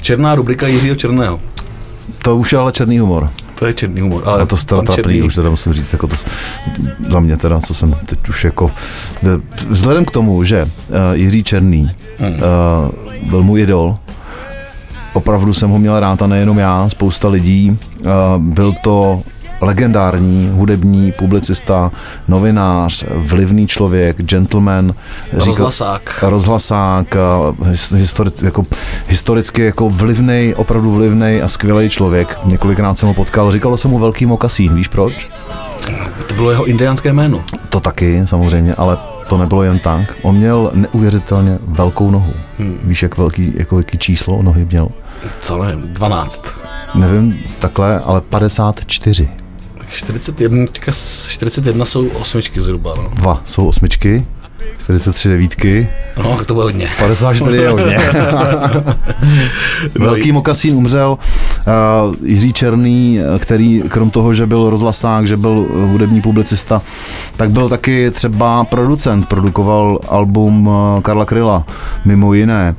černá 0.00 0.34
rubrika 0.34 0.66
Jiřího 0.66 0.96
Černého. 0.96 1.40
To 2.22 2.36
už 2.36 2.52
je 2.52 2.58
ale 2.58 2.72
černý 2.72 2.98
humor. 2.98 3.30
To 3.54 3.66
je 3.66 3.74
černý 3.74 4.00
humor, 4.00 4.22
ale 4.26 4.42
A 4.42 4.46
to 4.46 4.56
pan 4.68 4.84
trapný, 4.84 5.22
už 5.22 5.34
teda 5.34 5.50
musím 5.50 5.72
říct, 5.72 5.92
jako 5.92 6.06
to 6.06 6.16
za 7.08 7.20
mě 7.20 7.36
teda, 7.36 7.60
co 7.60 7.74
jsem 7.74 7.96
teď 8.06 8.28
už 8.28 8.44
jako, 8.44 8.70
vzhledem 9.68 10.04
k 10.04 10.10
tomu, 10.10 10.44
že 10.44 10.64
uh, 10.64 10.70
Jiří 11.12 11.42
Černý 11.42 11.90
uh, 12.20 13.28
byl 13.30 13.42
můj 13.42 13.60
idol, 13.60 13.96
opravdu 15.12 15.54
jsem 15.54 15.70
ho 15.70 15.78
měl 15.78 16.00
rád 16.00 16.22
a 16.22 16.26
nejenom 16.26 16.58
já, 16.58 16.88
spousta 16.88 17.28
lidí, 17.28 17.78
uh, 18.00 18.06
byl 18.38 18.72
to 18.84 19.22
legendární 19.60 20.50
hudební 20.54 21.12
publicista, 21.12 21.92
novinář, 22.28 23.04
vlivný 23.14 23.66
člověk, 23.66 24.16
gentleman, 24.22 24.94
Rozhlasák. 25.32 26.18
rozhlasák, 26.22 27.16
a 27.16 27.52
his- 27.62 27.96
historic, 27.96 28.42
jako, 28.42 28.66
historicky 29.08 29.62
jako 29.64 29.90
vlivnej, 29.90 30.54
opravdu 30.56 30.92
vlivnej 30.92 31.42
a 31.42 31.48
skvělý 31.48 31.88
člověk. 31.88 32.38
Několikrát 32.44 32.98
jsem 32.98 33.08
ho 33.08 33.14
potkal, 33.14 33.52
říkalo 33.52 33.76
se 33.76 33.88
mu 33.88 33.98
velký 33.98 34.26
mokasín, 34.26 34.74
víš 34.74 34.88
proč? 34.88 35.28
To 36.26 36.34
bylo 36.34 36.50
jeho 36.50 36.64
indiánské 36.64 37.12
jméno. 37.12 37.44
To 37.68 37.80
taky 37.80 38.22
samozřejmě, 38.24 38.74
ale 38.74 38.98
to 39.28 39.38
nebylo 39.38 39.62
jen 39.62 39.78
tak. 39.78 40.14
On 40.22 40.34
měl 40.36 40.70
neuvěřitelně 40.74 41.58
velkou 41.66 42.10
nohu. 42.10 42.32
Hmm. 42.58 42.78
Víš, 42.84 43.02
jak 43.02 43.18
velký, 43.18 43.52
jako 43.56 43.76
jaký 43.78 43.98
číslo 43.98 44.42
nohy 44.42 44.64
měl? 44.70 44.88
Co 45.40 45.62
nevím, 45.64 45.82
12. 45.92 46.42
Nevím, 46.94 47.38
takhle, 47.58 47.98
ale 48.00 48.20
54. 48.20 49.28
Tak 49.90 49.96
41, 49.98 50.66
41 51.28 51.84
jsou 51.84 52.08
osmičky 52.08 52.60
zhruba, 52.60 52.94
no. 52.96 53.10
Dva 53.14 53.42
jsou 53.44 53.68
osmičky, 53.68 54.26
43 54.78 55.28
devítky, 55.28 55.88
No, 56.16 56.44
to 56.44 56.54
bylo 56.54 56.64
hodně. 56.64 56.88
54 56.98 57.56
je 57.56 57.68
hodně. 57.68 57.98
Velký 59.98 60.32
mokasín 60.32 60.76
umřel. 60.76 61.16
Uh, 61.66 62.14
Jiří 62.22 62.52
Černý, 62.52 63.20
eh, 63.20 63.38
který 63.38 63.82
krom 63.88 64.10
toho, 64.10 64.34
že 64.34 64.46
byl 64.46 64.70
rozhlasák, 64.70 65.26
že 65.26 65.36
byl 65.36 65.66
eh, 65.68 65.86
hudební 65.86 66.22
publicista, 66.22 66.82
tak 67.36 67.50
byl 67.50 67.68
taky 67.68 68.10
třeba 68.10 68.64
producent. 68.64 69.26
Produkoval 69.26 69.98
album 70.08 70.70
eh, 70.70 71.02
Karla 71.02 71.24
Kryla, 71.24 71.64
mimo 72.04 72.34
jiné. 72.34 72.74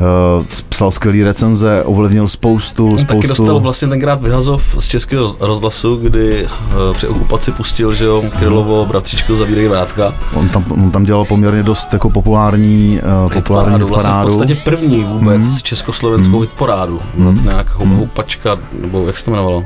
Uh, 0.00 0.44
psal 0.68 0.90
skvělý 0.90 1.24
recenze, 1.24 1.82
ovlivnil 1.84 2.28
spoustu, 2.28 2.86
On 2.86 2.98
spoustu... 2.98 3.14
taky 3.14 3.26
dostal 3.26 3.60
vlastně 3.60 3.88
tenkrát 3.88 4.20
vyhazov 4.20 4.76
z 4.78 4.86
českého 4.88 5.36
rozhlasu, 5.40 5.96
kdy 5.96 6.44
uh, 6.44 6.94
při 6.94 7.08
okupaci 7.08 7.52
pustil, 7.52 7.94
že 7.94 8.04
jo, 8.04 8.24
Krylovo, 8.38 8.86
bratříčko 8.86 9.36
zavírají 9.36 9.68
vrátka. 9.68 10.14
On 10.34 10.48
tam, 10.48 10.64
on 10.70 10.90
tam 10.90 11.04
dělal 11.04 11.24
poměrně 11.24 11.62
dost 11.62 11.92
jako 11.92 12.10
populární, 12.10 13.00
uh, 13.24 13.32
populární 13.32 13.72
hitparádu, 13.72 13.86
vlastně 13.86 14.10
v 14.10 14.12
hitparádu. 14.12 14.38
podstatě 14.38 14.54
první 14.54 15.04
vůbec 15.04 15.42
mm. 15.42 15.58
československou 15.62 16.40
hitparádu. 16.40 17.00
Byla 17.14 17.32
to 17.32 17.40
nějaká 17.40 17.78
mm. 17.84 18.08
Houpačka, 18.26 18.58
nebo 18.80 19.06
jak 19.06 19.18
se 19.18 19.24
to 19.24 19.30
jmenovalo? 19.30 19.64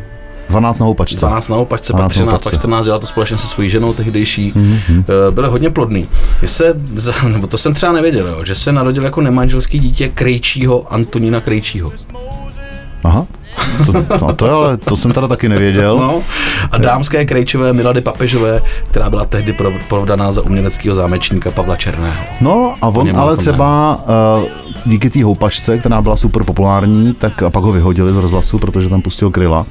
12 0.49 0.79
na 0.79 0.87
houpačce. 0.87 1.17
12 1.17 1.49
na 1.49 1.57
opačce, 1.57 1.93
12 1.93 2.02
pak 2.02 2.09
na 2.09 2.09
13, 2.09 2.29
opačce. 2.29 2.50
pak 2.50 2.59
14, 2.59 2.85
dělal 2.85 3.00
to 3.00 3.07
společně 3.07 3.38
se 3.38 3.47
svojí 3.47 3.71
ženou 3.71 3.95
tehdejší. 3.95 4.52
Mm-hmm. 4.52 5.05
Byli 5.31 5.49
hodně 5.49 5.71
plodný. 5.71 6.09
Je 6.43 6.49
se, 6.49 6.75
nebo 7.29 7.47
to 7.47 7.59
jsem 7.59 7.75
třeba 7.75 7.93
nevěděl, 7.93 8.29
jo, 8.29 8.45
že 8.45 8.55
se 8.55 8.73
narodil 8.73 9.05
jako 9.05 9.21
nemanželský 9.21 9.79
dítě 9.79 10.09
Krejčího 10.09 10.93
Antonína 10.93 11.40
Krejčího. 11.40 11.93
Aha. 13.05 13.26
To, 14.19 14.33
to, 14.33 14.47
je 14.47 14.52
ale, 14.52 14.76
to 14.76 14.97
jsem 14.97 15.12
teda 15.12 15.29
taky 15.29 15.49
nevěděl. 15.49 15.97
No. 15.97 16.23
A 16.71 16.79
dámské 16.79 17.25
krejčové 17.25 17.73
Milady 17.73 18.00
Papežové, 18.00 18.62
která 18.90 19.11
byla 19.11 19.25
tehdy 19.25 19.52
prov- 19.52 19.81
provdaná 19.88 20.33
za 20.33 20.43
uměleckého 20.43 20.95
zámečníka 20.95 21.50
Pavla 21.50 21.76
Černého. 21.76 22.25
No 22.40 22.75
a 22.83 22.88
on 22.88 23.17
ale 23.17 23.37
třeba 23.37 23.99
uh, 24.38 24.70
díky 24.84 25.10
té 25.10 25.25
houpačce, 25.25 25.78
která 25.78 26.02
byla 26.02 26.16
super 26.16 26.44
populární, 26.44 27.14
tak 27.14 27.42
a 27.42 27.50
pak 27.50 27.64
ho 27.64 27.72
vyhodili 27.72 28.14
z 28.14 28.16
rozhlasu, 28.16 28.58
protože 28.58 28.88
tam 28.88 29.02
pustil 29.02 29.30
kryla, 29.30 29.66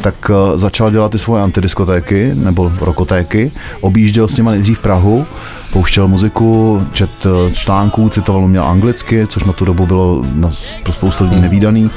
tak 0.00 0.30
uh, 0.30 0.58
začal 0.58 0.90
dělat 0.90 1.12
ty 1.12 1.18
svoje 1.18 1.42
antidiskotéky 1.42 2.30
nebo 2.34 2.72
rokotéky, 2.80 3.52
objížděl 3.80 4.28
s 4.28 4.36
nima 4.36 4.50
nejdřív 4.50 4.78
Prahu, 4.78 5.26
pouštěl 5.72 6.08
muziku, 6.08 6.82
čet 6.92 7.10
eh, 7.26 7.50
článků, 7.52 8.08
citoval 8.08 8.48
měl 8.48 8.64
anglicky, 8.64 9.26
což 9.26 9.44
na 9.44 9.52
tu 9.52 9.64
dobu 9.64 9.86
bylo 9.86 10.22
na, 10.34 10.50
pro 10.82 10.92
spoustu 10.92 11.24
lidí 11.24 11.40
nevýdaný, 11.40 11.90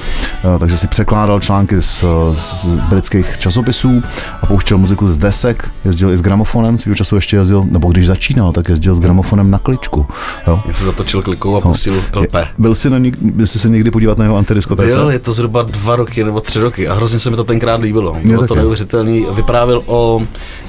eh, 0.55 0.59
takže 0.59 0.77
si 0.77 0.87
překládal 0.87 1.39
články 1.39 1.81
z, 1.81 2.05
z 2.33 2.65
britských 2.89 3.37
časopisů 3.37 4.03
a 4.41 4.45
pouštěl 4.45 4.77
muziku 4.77 5.07
z 5.07 5.17
desek, 5.17 5.71
jezdil 5.85 6.11
i 6.11 6.17
s 6.17 6.21
gramofonem, 6.21 6.77
svýho 6.77 6.95
času 6.95 7.15
ještě 7.15 7.35
jezdil, 7.35 7.65
nebo 7.69 7.91
když 7.91 8.07
začínal, 8.07 8.51
tak 8.51 8.69
jezdil 8.69 8.95
s 8.95 8.99
gramofonem 8.99 9.51
na 9.51 9.59
kličku. 9.59 10.05
Jo. 10.47 10.59
Já 10.67 10.73
se 10.73 10.85
zatočil 10.85 11.21
klikou 11.21 11.55
a 11.55 11.61
pustil 11.61 11.95
LP. 12.15 12.35
Byl 12.57 12.75
jsi, 12.75 12.89
na, 12.89 12.97
byl 13.21 13.45
jsi 13.45 13.59
se 13.59 13.69
někdy 13.69 13.91
podívat 13.91 14.17
na 14.17 14.23
jeho 14.25 14.37
antidiskotéce? 14.37 14.97
Byl, 14.97 15.09
je 15.11 15.19
to 15.19 15.33
zhruba 15.33 15.61
dva 15.61 15.95
roky 15.95 16.23
nebo 16.23 16.41
tři 16.41 16.59
roky 16.59 16.87
a 16.87 16.93
hrozně 16.93 17.19
se 17.19 17.29
mi 17.29 17.35
to 17.35 17.43
tenkrát 17.43 17.81
líbilo. 17.81 18.17
Bylo 18.25 18.47
to 18.47 18.55
neuvěřitelný. 18.55 19.25
Vyprávěl 19.35 19.81
o 19.85 20.21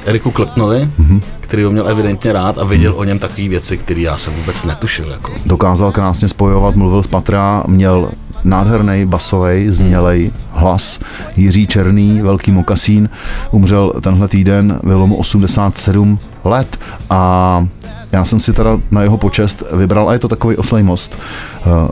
Eriku 0.06 0.30
Klepnovi, 0.30 0.90
Mhm. 0.98 1.20
který 1.40 1.64
ho 1.64 1.70
měl 1.70 1.88
evidentně 1.88 2.32
rád 2.32 2.58
a 2.58 2.64
věděl 2.64 2.94
o 2.96 3.04
něm 3.04 3.18
takové 3.18 3.48
věci, 3.48 3.76
které 3.76 4.00
já 4.00 4.18
jsem 4.18 4.34
vůbec 4.34 4.64
netušil. 4.64 5.10
Jako. 5.10 5.32
Dokázal 5.46 5.92
krásně 5.92 6.28
spojovat, 6.28 6.76
mluvil 6.76 7.02
z 7.02 7.06
patra, 7.06 7.64
měl 7.66 8.10
nádherný 8.44 9.06
basový, 9.06 9.70
znělej 9.70 10.32
hlas. 10.50 11.00
Jiří 11.36 11.66
Černý, 11.66 12.20
velký 12.20 12.50
mokasín, 12.50 13.08
umřel 13.50 13.92
tenhle 14.02 14.28
týden, 14.28 14.80
bylo 14.82 15.06
mu 15.06 15.16
87 15.16 16.18
let 16.44 16.78
a 17.10 17.66
já 18.12 18.24
jsem 18.24 18.40
si 18.40 18.52
teda 18.52 18.78
na 18.90 19.02
jeho 19.02 19.18
počest 19.18 19.62
vybral, 19.72 20.08
a 20.08 20.12
je 20.12 20.18
to 20.18 20.28
takový 20.28 20.56
oslej 20.56 20.82
most, 20.82 21.18
eh, 21.60 21.88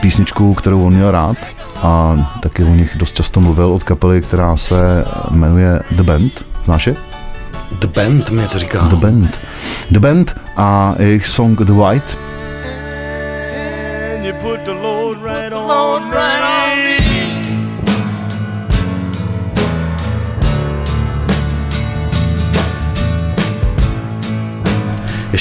písničku, 0.00 0.54
kterou 0.54 0.86
on 0.86 0.94
měl 0.94 1.10
rád 1.10 1.36
a 1.82 2.16
taky 2.42 2.64
o 2.64 2.68
nich 2.68 2.96
dost 2.96 3.16
často 3.16 3.40
mluvil 3.40 3.72
od 3.72 3.84
kapely, 3.84 4.22
která 4.22 4.56
se 4.56 5.04
jmenuje 5.30 5.80
The 5.90 6.02
Band. 6.02 6.44
Znáš 6.64 6.86
je? 6.86 6.96
The 7.70 7.86
Band 7.86 8.30
mi 8.30 8.40
něco 8.40 8.58
říká. 8.58 8.88
The 8.88 8.96
Band. 8.96 9.40
The 9.90 10.00
Band 10.00 10.34
a 10.56 10.94
jejich 10.98 11.26
song 11.26 11.58
The 11.58 11.72
White. 11.72 12.16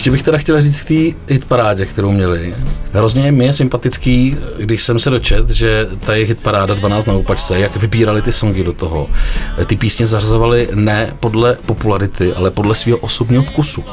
Ještě 0.05 0.12
bych 0.12 0.24
teda 0.24 0.38
chtěl 0.38 0.62
říct 0.62 0.81
k 0.81 0.88
té 0.88 1.33
hitparádě, 1.33 1.85
kterou 1.85 2.12
měli. 2.12 2.55
Hrozně 2.93 3.31
mi 3.31 3.45
je 3.45 3.53
sympatický, 3.53 4.38
když 4.59 4.83
jsem 4.83 5.00
se 5.00 5.09
dočet, 5.09 5.50
že 5.50 5.88
ta 6.00 6.13
jejich 6.13 6.29
hitparáda 6.29 6.74
12 6.74 7.05
na 7.05 7.13
úpačce, 7.13 7.59
jak 7.59 7.75
vybírali 7.75 8.21
ty 8.21 8.31
songy 8.31 8.63
do 8.63 8.74
toho. 8.74 9.09
Ty 9.65 9.75
písně 9.75 10.07
zařazovali 10.07 10.69
ne 10.74 11.13
podle 11.19 11.57
popularity, 11.65 12.33
ale 12.33 12.51
podle 12.51 12.75
svého 12.75 12.97
osobního 12.97 13.43
vkusu. 13.43 13.83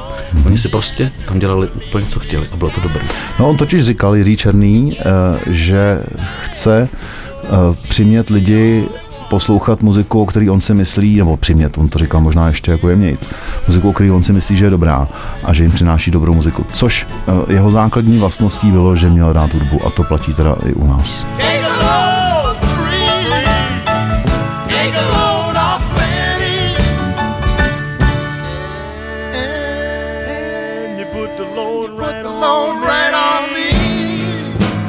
Oni 0.46 0.58
si 0.58 0.68
prostě 0.68 1.12
tam 1.28 1.38
dělali 1.38 1.68
úplně, 1.68 2.06
co 2.06 2.20
chtěli 2.20 2.48
a 2.52 2.56
bylo 2.56 2.70
to 2.70 2.80
dobré. 2.80 3.02
No 3.38 3.48
on 3.48 3.56
totiž 3.56 3.84
říkal, 3.84 4.16
Jiří 4.16 4.36
Černý, 4.36 4.98
eh, 4.98 5.04
že 5.46 6.02
chce 6.42 6.88
eh, 7.44 7.48
přimět 7.88 8.30
lidi 8.30 8.88
poslouchat 9.32 9.82
muziku, 9.82 10.22
o 10.22 10.26
který 10.26 10.50
on 10.50 10.60
si 10.60 10.74
myslí, 10.74 11.16
nebo 11.16 11.36
přimět, 11.36 11.78
on 11.78 11.88
to 11.88 11.98
říkal 11.98 12.20
možná 12.20 12.48
ještě 12.48 12.70
jako 12.70 12.88
jemnějc, 12.88 13.28
muziku, 13.66 13.88
o 13.88 13.92
který 13.92 14.10
on 14.10 14.22
si 14.22 14.32
myslí, 14.32 14.56
že 14.56 14.64
je 14.64 14.70
dobrá 14.70 15.08
a 15.44 15.52
že 15.52 15.62
jim 15.62 15.72
přináší 15.72 16.10
dobrou 16.10 16.34
muziku. 16.34 16.66
Což 16.72 17.06
eh, 17.08 17.52
jeho 17.52 17.70
základní 17.70 18.18
vlastností 18.18 18.70
bylo, 18.70 18.96
že 18.96 19.10
měl 19.10 19.32
rád 19.32 19.54
hudbu 19.54 19.86
a 19.86 19.90
to 19.90 20.04
platí 20.04 20.34
teda 20.34 20.56
i 20.66 20.74
u 20.74 20.86
nás. 20.86 21.26
Take 21.36 21.62
a. 21.82 22.12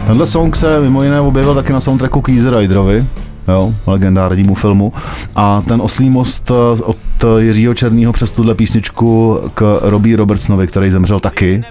Tenhle 0.07 0.27
song 0.27 0.55
se 0.55 0.79
mimo 0.79 1.03
jiné 1.03 1.19
objevil 1.19 1.55
taky 1.55 1.73
na 1.73 1.79
soundtracku 1.79 2.21
k 2.21 2.29
Easy 2.29 2.49
Riderovi, 2.49 3.05
jo, 3.47 3.73
legendárnímu 3.87 4.53
filmu. 4.53 4.93
A 5.35 5.61
ten 5.61 5.81
oslý 5.81 6.09
most 6.09 6.51
eh, 6.51 6.81
od 6.83 6.97
Jiřího 7.37 7.73
Černýho 7.73 8.13
přes 8.13 8.31
tuhle 8.31 8.55
písničku 8.55 9.39
k 9.53 9.79
Robbie 9.81 10.17
Robertsonovi, 10.17 10.67
který 10.67 10.91
zemřel 10.91 11.19
taky 11.19 11.63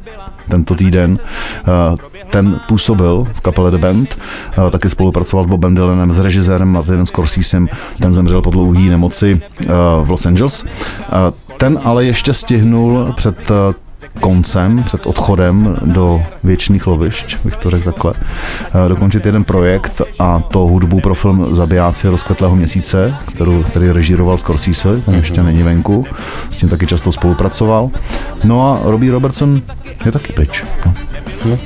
tento 0.49 0.75
týden, 0.75 1.19
eh, 1.59 1.97
ten 2.31 2.61
působil 2.69 3.27
v 3.35 3.41
kapele 3.41 3.71
The 3.71 3.79
Band, 3.79 4.19
eh, 4.67 4.71
taky 4.71 4.91
spolupracoval 4.91 5.45
s 5.45 5.47
Bobem 5.47 5.75
Dylanem, 5.75 6.13
s 6.13 6.19
režisérem 6.19 6.73
Martinem 6.73 7.07
Scorsesem, 7.07 7.69
ten 8.01 8.15
zemřel 8.15 8.43
po 8.43 8.51
dlouhé 8.51 8.81
nemoci 8.81 9.41
v 10.05 10.11
Los 10.11 10.27
Angeles. 10.27 10.65
Ten 11.57 11.79
ale 11.85 12.05
ještě 12.05 12.35
stihnul 12.35 13.13
před 13.17 13.51
koncem, 14.21 14.83
před 14.85 15.07
odchodem 15.07 15.77
do 15.83 16.23
věčných 16.45 16.87
lovišť, 16.87 17.37
bych 17.45 17.57
to 17.57 17.71
řekl 17.71 17.93
takhle, 17.93 18.13
eh, 18.17 18.89
dokončit 18.89 19.27
jeden 19.27 19.45
projekt 19.45 20.03
a 20.19 20.41
to 20.41 20.59
hudbu 20.59 21.01
pro 21.01 21.15
film 21.15 21.55
Zabijáci 21.55 22.09
rozkvetlého 22.09 22.57
měsíce, 22.57 23.15
kterou, 23.35 23.63
který 23.63 23.91
režíroval 23.91 24.39
Scorsese, 24.39 25.01
ten 25.01 25.15
ještě 25.15 25.43
není 25.43 25.63
venku, 25.63 26.05
s 26.51 26.57
tím 26.57 26.69
taky 26.69 26.87
často 26.87 27.13
spolupracoval. 27.13 27.91
No 28.45 28.73
a 28.73 28.91
Robbie 28.91 29.13
Robertson 29.13 29.63
je 30.05 30.13
taky 30.13 30.33
pryč. 30.33 30.65
No. 31.45 31.59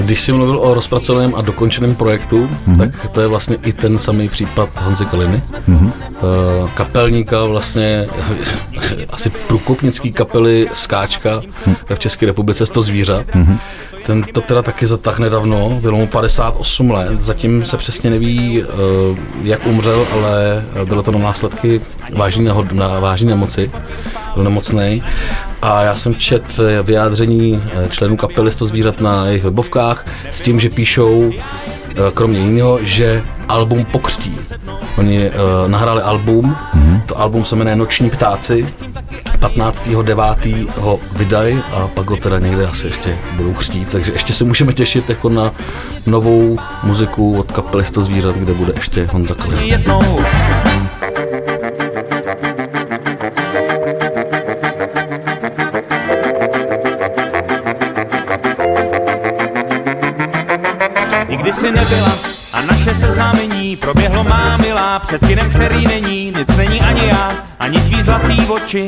Když 0.00 0.20
jsi 0.20 0.32
mluvil 0.32 0.58
o 0.58 0.74
rozpracovaném 0.74 1.34
a 1.34 1.40
dokončeném 1.40 1.94
projektu, 1.94 2.48
mm-hmm. 2.48 2.78
tak 2.78 3.08
to 3.08 3.20
je 3.20 3.26
vlastně 3.26 3.56
i 3.62 3.72
ten 3.72 3.98
samý 3.98 4.28
případ 4.28 4.68
Honzy 4.82 5.06
Kaliny. 5.06 5.42
Mm-hmm. 5.68 5.92
Kapelníka 6.74 7.44
vlastně 7.44 8.06
asi 9.10 9.30
průkopnický 9.30 10.12
kapely 10.12 10.68
Skáčka 10.74 11.40
mm-hmm. 11.40 11.76
v 11.94 11.98
České 11.98 12.26
republice 12.26 12.66
100 12.66 12.82
zvířat. 12.82 13.26
Mm-hmm. 13.26 13.58
Ten 14.08 14.22
to 14.32 14.40
teda 14.40 14.62
taky 14.62 14.86
zatah 14.86 15.18
nedávno, 15.18 15.78
bylo 15.82 15.96
mu 15.98 16.06
58 16.06 16.90
let, 16.90 17.22
zatím 17.22 17.64
se 17.64 17.76
přesně 17.76 18.10
neví, 18.10 18.62
eh, 18.62 18.66
jak 19.42 19.66
umřel, 19.66 20.06
ale 20.12 20.64
bylo 20.84 21.02
to 21.02 21.10
na 21.10 21.18
následky 21.18 21.80
vážné, 22.16 22.44
nehod, 22.44 22.72
na 22.72 23.00
vážné 23.00 23.30
nemoci, 23.30 23.70
byl 24.34 24.44
nemocný. 24.44 25.02
A 25.62 25.82
já 25.82 25.96
jsem 25.96 26.14
čet 26.14 26.44
eh, 26.58 26.82
vyjádření 26.82 27.62
eh, 27.72 27.88
členů 27.88 28.16
kapely 28.16 28.52
100 28.52 28.66
zvířat 28.66 29.00
na 29.00 29.26
jejich 29.26 29.44
webovkách 29.44 30.06
s 30.30 30.40
tím, 30.40 30.60
že 30.60 30.70
píšou 30.70 31.30
eh, 31.32 31.94
kromě 32.14 32.38
jiného, 32.38 32.78
že 32.82 33.22
album 33.48 33.84
pokřtí. 33.84 34.36
Oni 34.98 35.30
uh, 35.30 35.34
nahráli 35.68 36.02
album, 36.02 36.56
mm-hmm. 36.74 37.02
to 37.06 37.20
album 37.20 37.44
se 37.44 37.56
jmenuje 37.56 37.76
Noční 37.76 38.10
ptáci, 38.10 38.74
15.9. 39.40 40.66
ho 40.76 41.00
vydají 41.16 41.62
a 41.72 41.88
pak 41.88 42.10
ho 42.10 42.16
teda 42.16 42.38
někde 42.38 42.66
asi 42.66 42.86
ještě 42.86 43.16
budou 43.36 43.52
křtít, 43.52 43.88
takže 43.88 44.12
ještě 44.12 44.32
se 44.32 44.44
můžeme 44.44 44.72
těšit 44.72 45.08
jako 45.08 45.28
na 45.28 45.52
novou 46.06 46.58
muziku 46.82 47.38
od 47.38 47.52
kapely 47.52 47.84
100 47.84 48.02
zvířat, 48.02 48.36
kde 48.36 48.54
bude 48.54 48.72
ještě 48.76 49.06
Honza. 49.12 49.34
Jednou. 49.60 50.00
Nikdy 61.28 61.52
si 61.52 61.70
nebyla 61.70 62.18
a 62.52 62.62
naše 62.62 62.94
seznámení 62.94 63.76
proběhlo 63.76 64.24
má 64.24 64.56
milá 64.56 64.98
před 64.98 65.26
kinem, 65.26 65.50
který 65.50 65.86
není, 65.86 66.32
nic 66.36 66.56
není 66.56 66.80
ani 66.80 67.06
já, 67.06 67.47
ani 67.68 67.80
tví 67.80 68.02
zlatý 68.02 68.46
oči. 68.48 68.86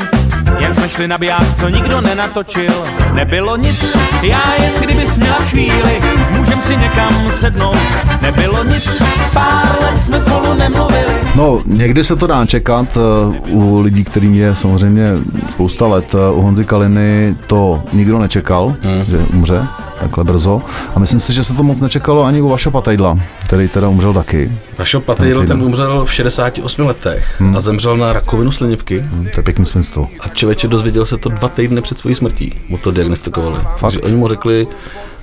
Jen 0.59 0.75
jsme 0.75 0.89
šli 0.89 1.09
na 1.09 1.19
biják, 1.19 1.55
co 1.59 1.69
nikdo 1.69 2.01
nenatočil, 2.01 2.73
nebylo 3.13 3.57
nic, 3.57 3.97
já 4.23 4.55
jen 4.63 4.73
kdybys 4.81 5.17
měla 5.17 5.37
chvíli, 5.37 6.01
můžem 6.39 6.61
si 6.61 6.77
někam 6.77 7.31
sednout, 7.31 7.77
nebylo 8.23 8.65
nic, 8.65 9.03
pár 9.35 9.83
let 9.83 10.03
jsme 10.03 10.21
spolu 10.21 10.55
nemluvili. 10.55 11.13
No, 11.37 11.63
někdy 11.67 12.05
se 12.05 12.17
to 12.17 12.27
dá 12.27 12.47
čekat 12.47 12.97
eh, 12.97 13.39
u 13.51 13.81
lidí, 13.81 14.05
kterým 14.05 14.35
je 14.35 14.57
samozřejmě 14.57 15.11
spousta 15.49 15.87
let. 15.87 16.15
Eh, 16.15 16.31
U 16.33 16.41
Honzy 16.41 16.65
Kaliny 16.65 17.35
to 17.47 17.83
nikdo 17.93 18.19
nečekal, 18.19 18.77
hmm. 18.83 19.05
že 19.05 19.19
umře 19.19 19.67
takhle 20.01 20.25
brzo. 20.25 20.63
A 20.95 20.99
myslím 20.99 21.21
si, 21.21 21.33
že 21.33 21.45
se 21.45 21.55
to 21.55 21.63
moc 21.63 21.81
nečekalo 21.81 22.25
ani 22.25 22.41
u 22.41 22.49
Vaša 22.49 22.71
Patejdla, 22.71 23.19
který 23.47 23.69
teda 23.69 23.89
umřel 23.89 24.15
taky. 24.15 24.53
Vašo 24.79 25.01
Patejl 25.01 25.47
ten 25.47 25.63
umřel 25.63 26.05
v 26.05 26.13
68 26.13 26.87
letech 26.87 27.41
hmm. 27.41 27.57
a 27.57 27.61
zemřel 27.61 27.97
na 27.97 28.13
rakovinu 28.13 28.53
slinivky. 28.53 29.01
Hm, 29.01 29.29
To 29.35 29.41
je 29.41 29.45
pěkný 29.45 29.67
svinstvo. 29.67 30.09
A 30.21 30.29
člověče 30.29 30.69
dozvěděl 30.69 31.07
se 31.07 31.17
to 31.17 31.29
dva 31.29 31.49
týdny 31.49 31.81
před 31.83 31.99
svojí 31.99 32.15
smrtí. 32.15 32.55
Mu 32.69 32.79
to 32.79 32.91
diagnostikovali. 32.91 33.57
Fakt? 33.57 33.81
Takže 33.81 34.01
oni 34.01 34.17
mu 34.17 34.29
řekli, 34.29 34.67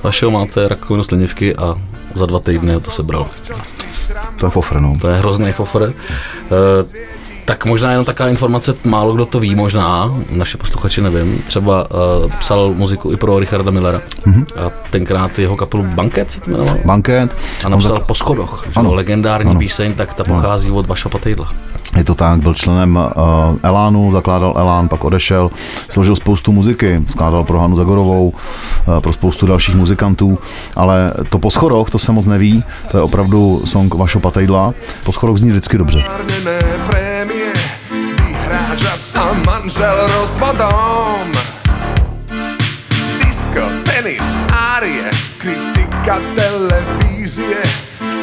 vašeho 0.03 0.31
máte 0.31 0.67
rakovinu 0.67 1.03
slinivky 1.03 1.55
a 1.55 1.75
za 2.13 2.25
dva 2.25 2.39
týdny 2.39 2.73
ho 2.73 2.79
to 2.79 2.91
sebral. 2.91 3.27
To 4.39 4.45
je 4.45 4.49
fofr, 4.49 4.79
no. 4.79 4.97
To 5.01 5.09
je 5.09 5.17
hrozný 5.17 5.51
fofr. 5.51 5.93
Eh, 5.93 7.07
tak 7.47 7.65
možná 7.65 7.91
jenom 7.91 8.05
taková 8.05 8.29
informace, 8.29 8.75
málo 8.85 9.13
kdo 9.13 9.25
to 9.25 9.39
ví 9.39 9.55
možná, 9.55 10.15
naše 10.29 10.57
posluchači 10.57 11.01
nevím, 11.01 11.43
třeba 11.47 11.91
uh, 11.91 12.31
psal 12.39 12.73
muziku 12.73 13.11
i 13.11 13.15
pro 13.17 13.39
Richarda 13.39 13.71
Millera. 13.71 14.01
Mm-hmm. 14.27 14.45
A 14.65 14.71
tenkrát 14.89 15.39
jeho 15.39 15.55
kapelu 15.55 15.83
Banket 15.83 16.31
se 16.31 16.39
to 16.39 16.51
jmenoval. 16.51 16.77
Banket. 16.85 17.37
A 17.65 17.69
napsal 17.69 17.99
Po 17.99 18.15
schodoch, 18.15 18.63
že 18.65 18.71
Ano. 18.75 18.89
ano. 18.89 18.95
legendární 18.95 19.51
Ano. 19.51 19.59
píseň, 19.59 19.93
tak 19.93 20.13
ta 20.13 20.23
pochází 20.23 20.71
od 20.71 20.87
Vaša 20.87 21.09
Patejdla. 21.09 21.53
Je 21.97 22.03
to 22.03 22.15
tak, 22.15 22.39
byl 22.39 22.53
členem 22.53 22.95
uh, 22.95 23.57
Elánu, 23.63 24.11
zakládal 24.11 24.53
Elán, 24.57 24.87
pak 24.87 25.03
odešel, 25.03 25.51
složil 25.89 26.15
spoustu 26.15 26.51
muziky, 26.51 27.03
skládal 27.09 27.43
pro 27.43 27.59
Hanu 27.59 27.75
Zagorovou, 27.75 28.29
uh, 28.29 28.99
pro 28.99 29.13
spoustu 29.13 29.45
dalších 29.45 29.75
muzikantů, 29.75 30.39
ale 30.75 31.13
to 31.29 31.39
po 31.39 31.51
schodoch, 31.51 31.89
to 31.89 31.99
se 31.99 32.11
moc 32.11 32.25
neví, 32.25 32.63
to 32.91 32.97
je 32.97 33.03
opravdu 33.03 33.61
song 33.65 33.93
Vašo 33.93 34.19
Patejdla. 34.19 34.73
Po 35.03 35.11
schodoch 35.11 35.37
zní 35.37 35.49
vždycky 35.49 35.77
dobře. 35.77 36.03
Zmárněné 36.05 36.59
vyhráča 38.77 38.97
sa 38.97 39.33
manžel 39.45 39.97
rozvodom. 40.19 41.33
Disco, 43.25 43.65
tenis, 43.83 44.25
árie, 44.53 45.09
kritika 45.41 46.21
televízie, 46.37 47.57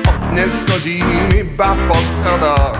od 0.06 0.18
dnes 0.30 0.54
chodím 0.70 1.06
iba 1.34 1.74
po 1.90 1.98
schodoch. 1.98 2.78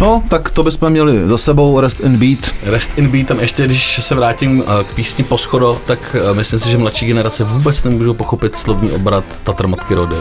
No, 0.00 0.22
tak 0.28 0.50
to 0.50 0.62
bychom 0.62 0.90
měli 0.90 1.28
za 1.28 1.38
sebou, 1.38 1.80
Rest 1.80 2.00
in 2.00 2.16
Beat. 2.16 2.54
Rest 2.62 2.98
in 2.98 3.08
Beat, 3.08 3.26
tam 3.26 3.40
ještě, 3.40 3.66
když 3.66 4.04
se 4.04 4.14
vrátím 4.14 4.62
eh, 4.62 4.84
k 4.84 4.94
písni 4.94 5.24
Po 5.24 5.38
schodoch, 5.38 5.80
tak 5.86 6.16
eh, 6.18 6.34
myslím 6.34 6.58
si, 6.58 6.70
že 6.70 6.78
mladší 6.78 7.06
generace 7.06 7.44
vůbec 7.44 7.84
nemůžou 7.84 8.14
pochopit 8.14 8.56
slovní 8.56 8.90
obrat 8.90 9.24
Tatr 9.44 9.66
Matky 9.66 9.94
Rody. 9.94 10.16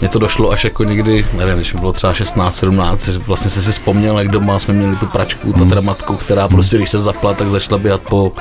Mně 0.00 0.08
to 0.08 0.18
došlo 0.18 0.50
až 0.50 0.64
jako 0.64 0.84
někdy, 0.84 1.26
nevím, 1.38 1.54
když 1.56 1.72
mi 1.74 1.80
bylo 1.80 1.92
třeba 1.92 2.14
16, 2.14 2.56
17, 2.56 3.08
že 3.08 3.18
vlastně 3.18 3.50
jsem 3.50 3.62
si 3.62 3.72
vzpomněl, 3.72 4.18
jak 4.18 4.28
doma 4.28 4.58
jsme 4.58 4.74
měli 4.74 4.96
tu 4.96 5.06
pračku, 5.06 5.52
Tatra 5.52 5.80
matku, 5.80 6.16
která 6.16 6.48
prostě, 6.48 6.76
když 6.76 6.90
se 6.90 6.98
zapla, 7.00 7.34
tak 7.34 7.48
začala 7.48 7.78
běhat 7.78 8.00
po 8.00 8.32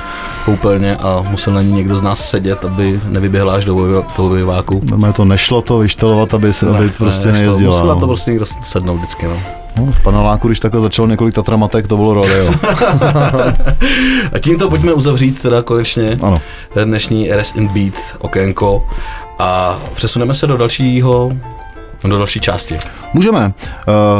koupelně 0.45 0.95
a 0.95 1.23
musel 1.29 1.53
na 1.53 1.61
ní 1.61 1.71
někdo 1.71 1.95
z 1.95 2.01
nás 2.01 2.29
sedět, 2.29 2.65
aby 2.65 2.99
nevyběhla 3.09 3.55
až 3.55 3.65
do, 3.65 3.75
objev- 3.75 4.05
do 4.17 4.25
objeváku. 4.25 4.81
Normálně 4.89 5.13
to 5.13 5.25
nešlo 5.25 5.61
to 5.61 5.77
vyštelovat, 5.77 6.33
aby 6.33 6.53
se 6.53 6.67
aby 6.69 6.89
prostě 6.89 7.27
nešlo. 7.27 7.41
nejezdila. 7.41 7.71
Musel 7.71 7.87
na 7.87 7.95
to 7.95 8.01
no. 8.01 8.07
prostě 8.07 8.31
někdo 8.31 8.45
sednout 8.61 8.95
vždycky, 8.97 9.27
no. 9.27 9.37
No, 9.77 9.85
v 9.91 10.03
paneláku, 10.03 10.47
když 10.47 10.59
takhle 10.59 10.81
začalo 10.81 11.07
několik 11.07 11.35
tatramatek, 11.35 11.87
to 11.87 11.97
bylo 11.97 12.13
rodeo. 12.13 12.53
A 14.33 14.39
tímto 14.39 14.69
pojďme 14.69 14.93
uzavřít 14.93 15.41
teda 15.41 15.61
konečně 15.61 16.17
Ano. 16.21 16.41
dnešní 16.85 17.29
Rest 17.31 17.55
in 17.55 17.67
Beat 17.67 17.93
okénko 18.19 18.83
a 19.41 19.79
přesuneme 19.93 20.33
se 20.33 20.47
do 20.47 20.57
dalšího 20.57 21.31
do 22.03 22.17
další 22.17 22.39
části. 22.39 22.77
Můžeme. 23.13 23.53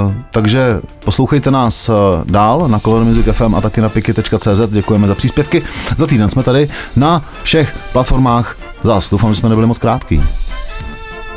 Uh, 0.05 0.13
takže 0.31 0.79
poslouchejte 1.05 1.51
nás 1.51 1.89
uh, 1.89 1.95
dál 2.25 2.67
na 2.67 2.79
Color 2.79 3.03
Music 3.03 3.25
FM 3.31 3.55
a 3.55 3.61
taky 3.61 3.81
na 3.81 3.89
piky.cz. 3.89 4.61
Děkujeme 4.67 5.07
za 5.07 5.15
příspěvky. 5.15 5.63
Za 5.97 6.07
týden 6.07 6.29
jsme 6.29 6.43
tady 6.43 6.69
na 6.95 7.25
všech 7.43 7.75
platformách. 7.91 8.57
Zás, 8.83 9.09
doufám, 9.09 9.33
že 9.33 9.39
jsme 9.39 9.49
nebyli 9.49 9.67
moc 9.67 9.79
krátký. 9.79 10.23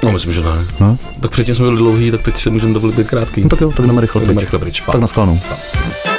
No, 0.02 0.12
myslím, 0.12 0.32
že 0.32 0.40
ne. 0.40 0.50
No. 0.80 0.98
Tak 1.20 1.30
předtím 1.30 1.54
jsme 1.54 1.64
byli 1.64 1.78
dlouhý, 1.78 2.10
tak 2.10 2.22
teď 2.22 2.38
si 2.38 2.50
můžeme 2.50 2.74
dovolit 2.74 2.96
být 2.96 3.06
krátký. 3.06 3.42
No 3.42 3.48
tak 3.48 3.60
jo, 3.60 3.72
tak 3.72 3.86
jdeme 3.86 4.00
rychle 4.00 4.20
Tak 4.20 4.28
jdeme 4.28 4.40
rychle 4.40 4.58
pryč. 4.58 4.82
Tak 4.86 5.00
na 5.00 5.06
sklanu. 5.06 5.40
Cestou 5.42 6.13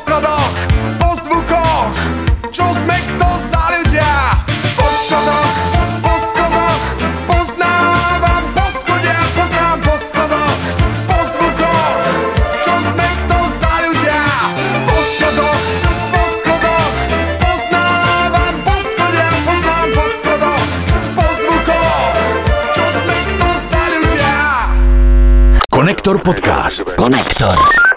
poznám 0.00 0.48
po 0.96 1.10
zvukoch, 1.12 1.92
čo 2.48 2.64
sme 2.72 2.96
kto 2.96 3.28
za 3.36 3.62
ľudia. 3.68 4.32
Po 4.76 4.86
schodoch, 4.88 5.52
po 6.00 6.14
schodoch, 6.16 6.80
poznávam 7.28 8.44
po 8.56 8.66
schode 8.72 9.12
a 9.12 9.24
poznám 9.36 9.78
po 9.84 9.94
schodoch, 10.00 10.56
po 11.04 11.18
zvukoch, 11.28 11.96
čo 12.64 12.74
sme 12.80 13.06
kto 13.24 13.38
za 13.60 13.74
ľudia. 13.84 14.20
Po 14.88 14.96
schodoch, 15.04 15.62
po 16.08 16.22
schodoch, 16.40 16.92
poznávam 17.44 18.54
po 18.64 18.76
schode 18.80 19.20
a 19.20 19.36
poznám 19.44 19.88
po 19.92 20.04
schodoch, 20.16 20.66
po 21.12 21.26
zvukoch, 21.28 22.14
čo 22.72 22.84
sme 22.88 23.16
kto 23.36 23.48
za 23.68 23.82
ľudia. 23.84 24.32
Konektor 25.68 26.16
podcast. 26.24 26.88
Konektor. 26.96 27.89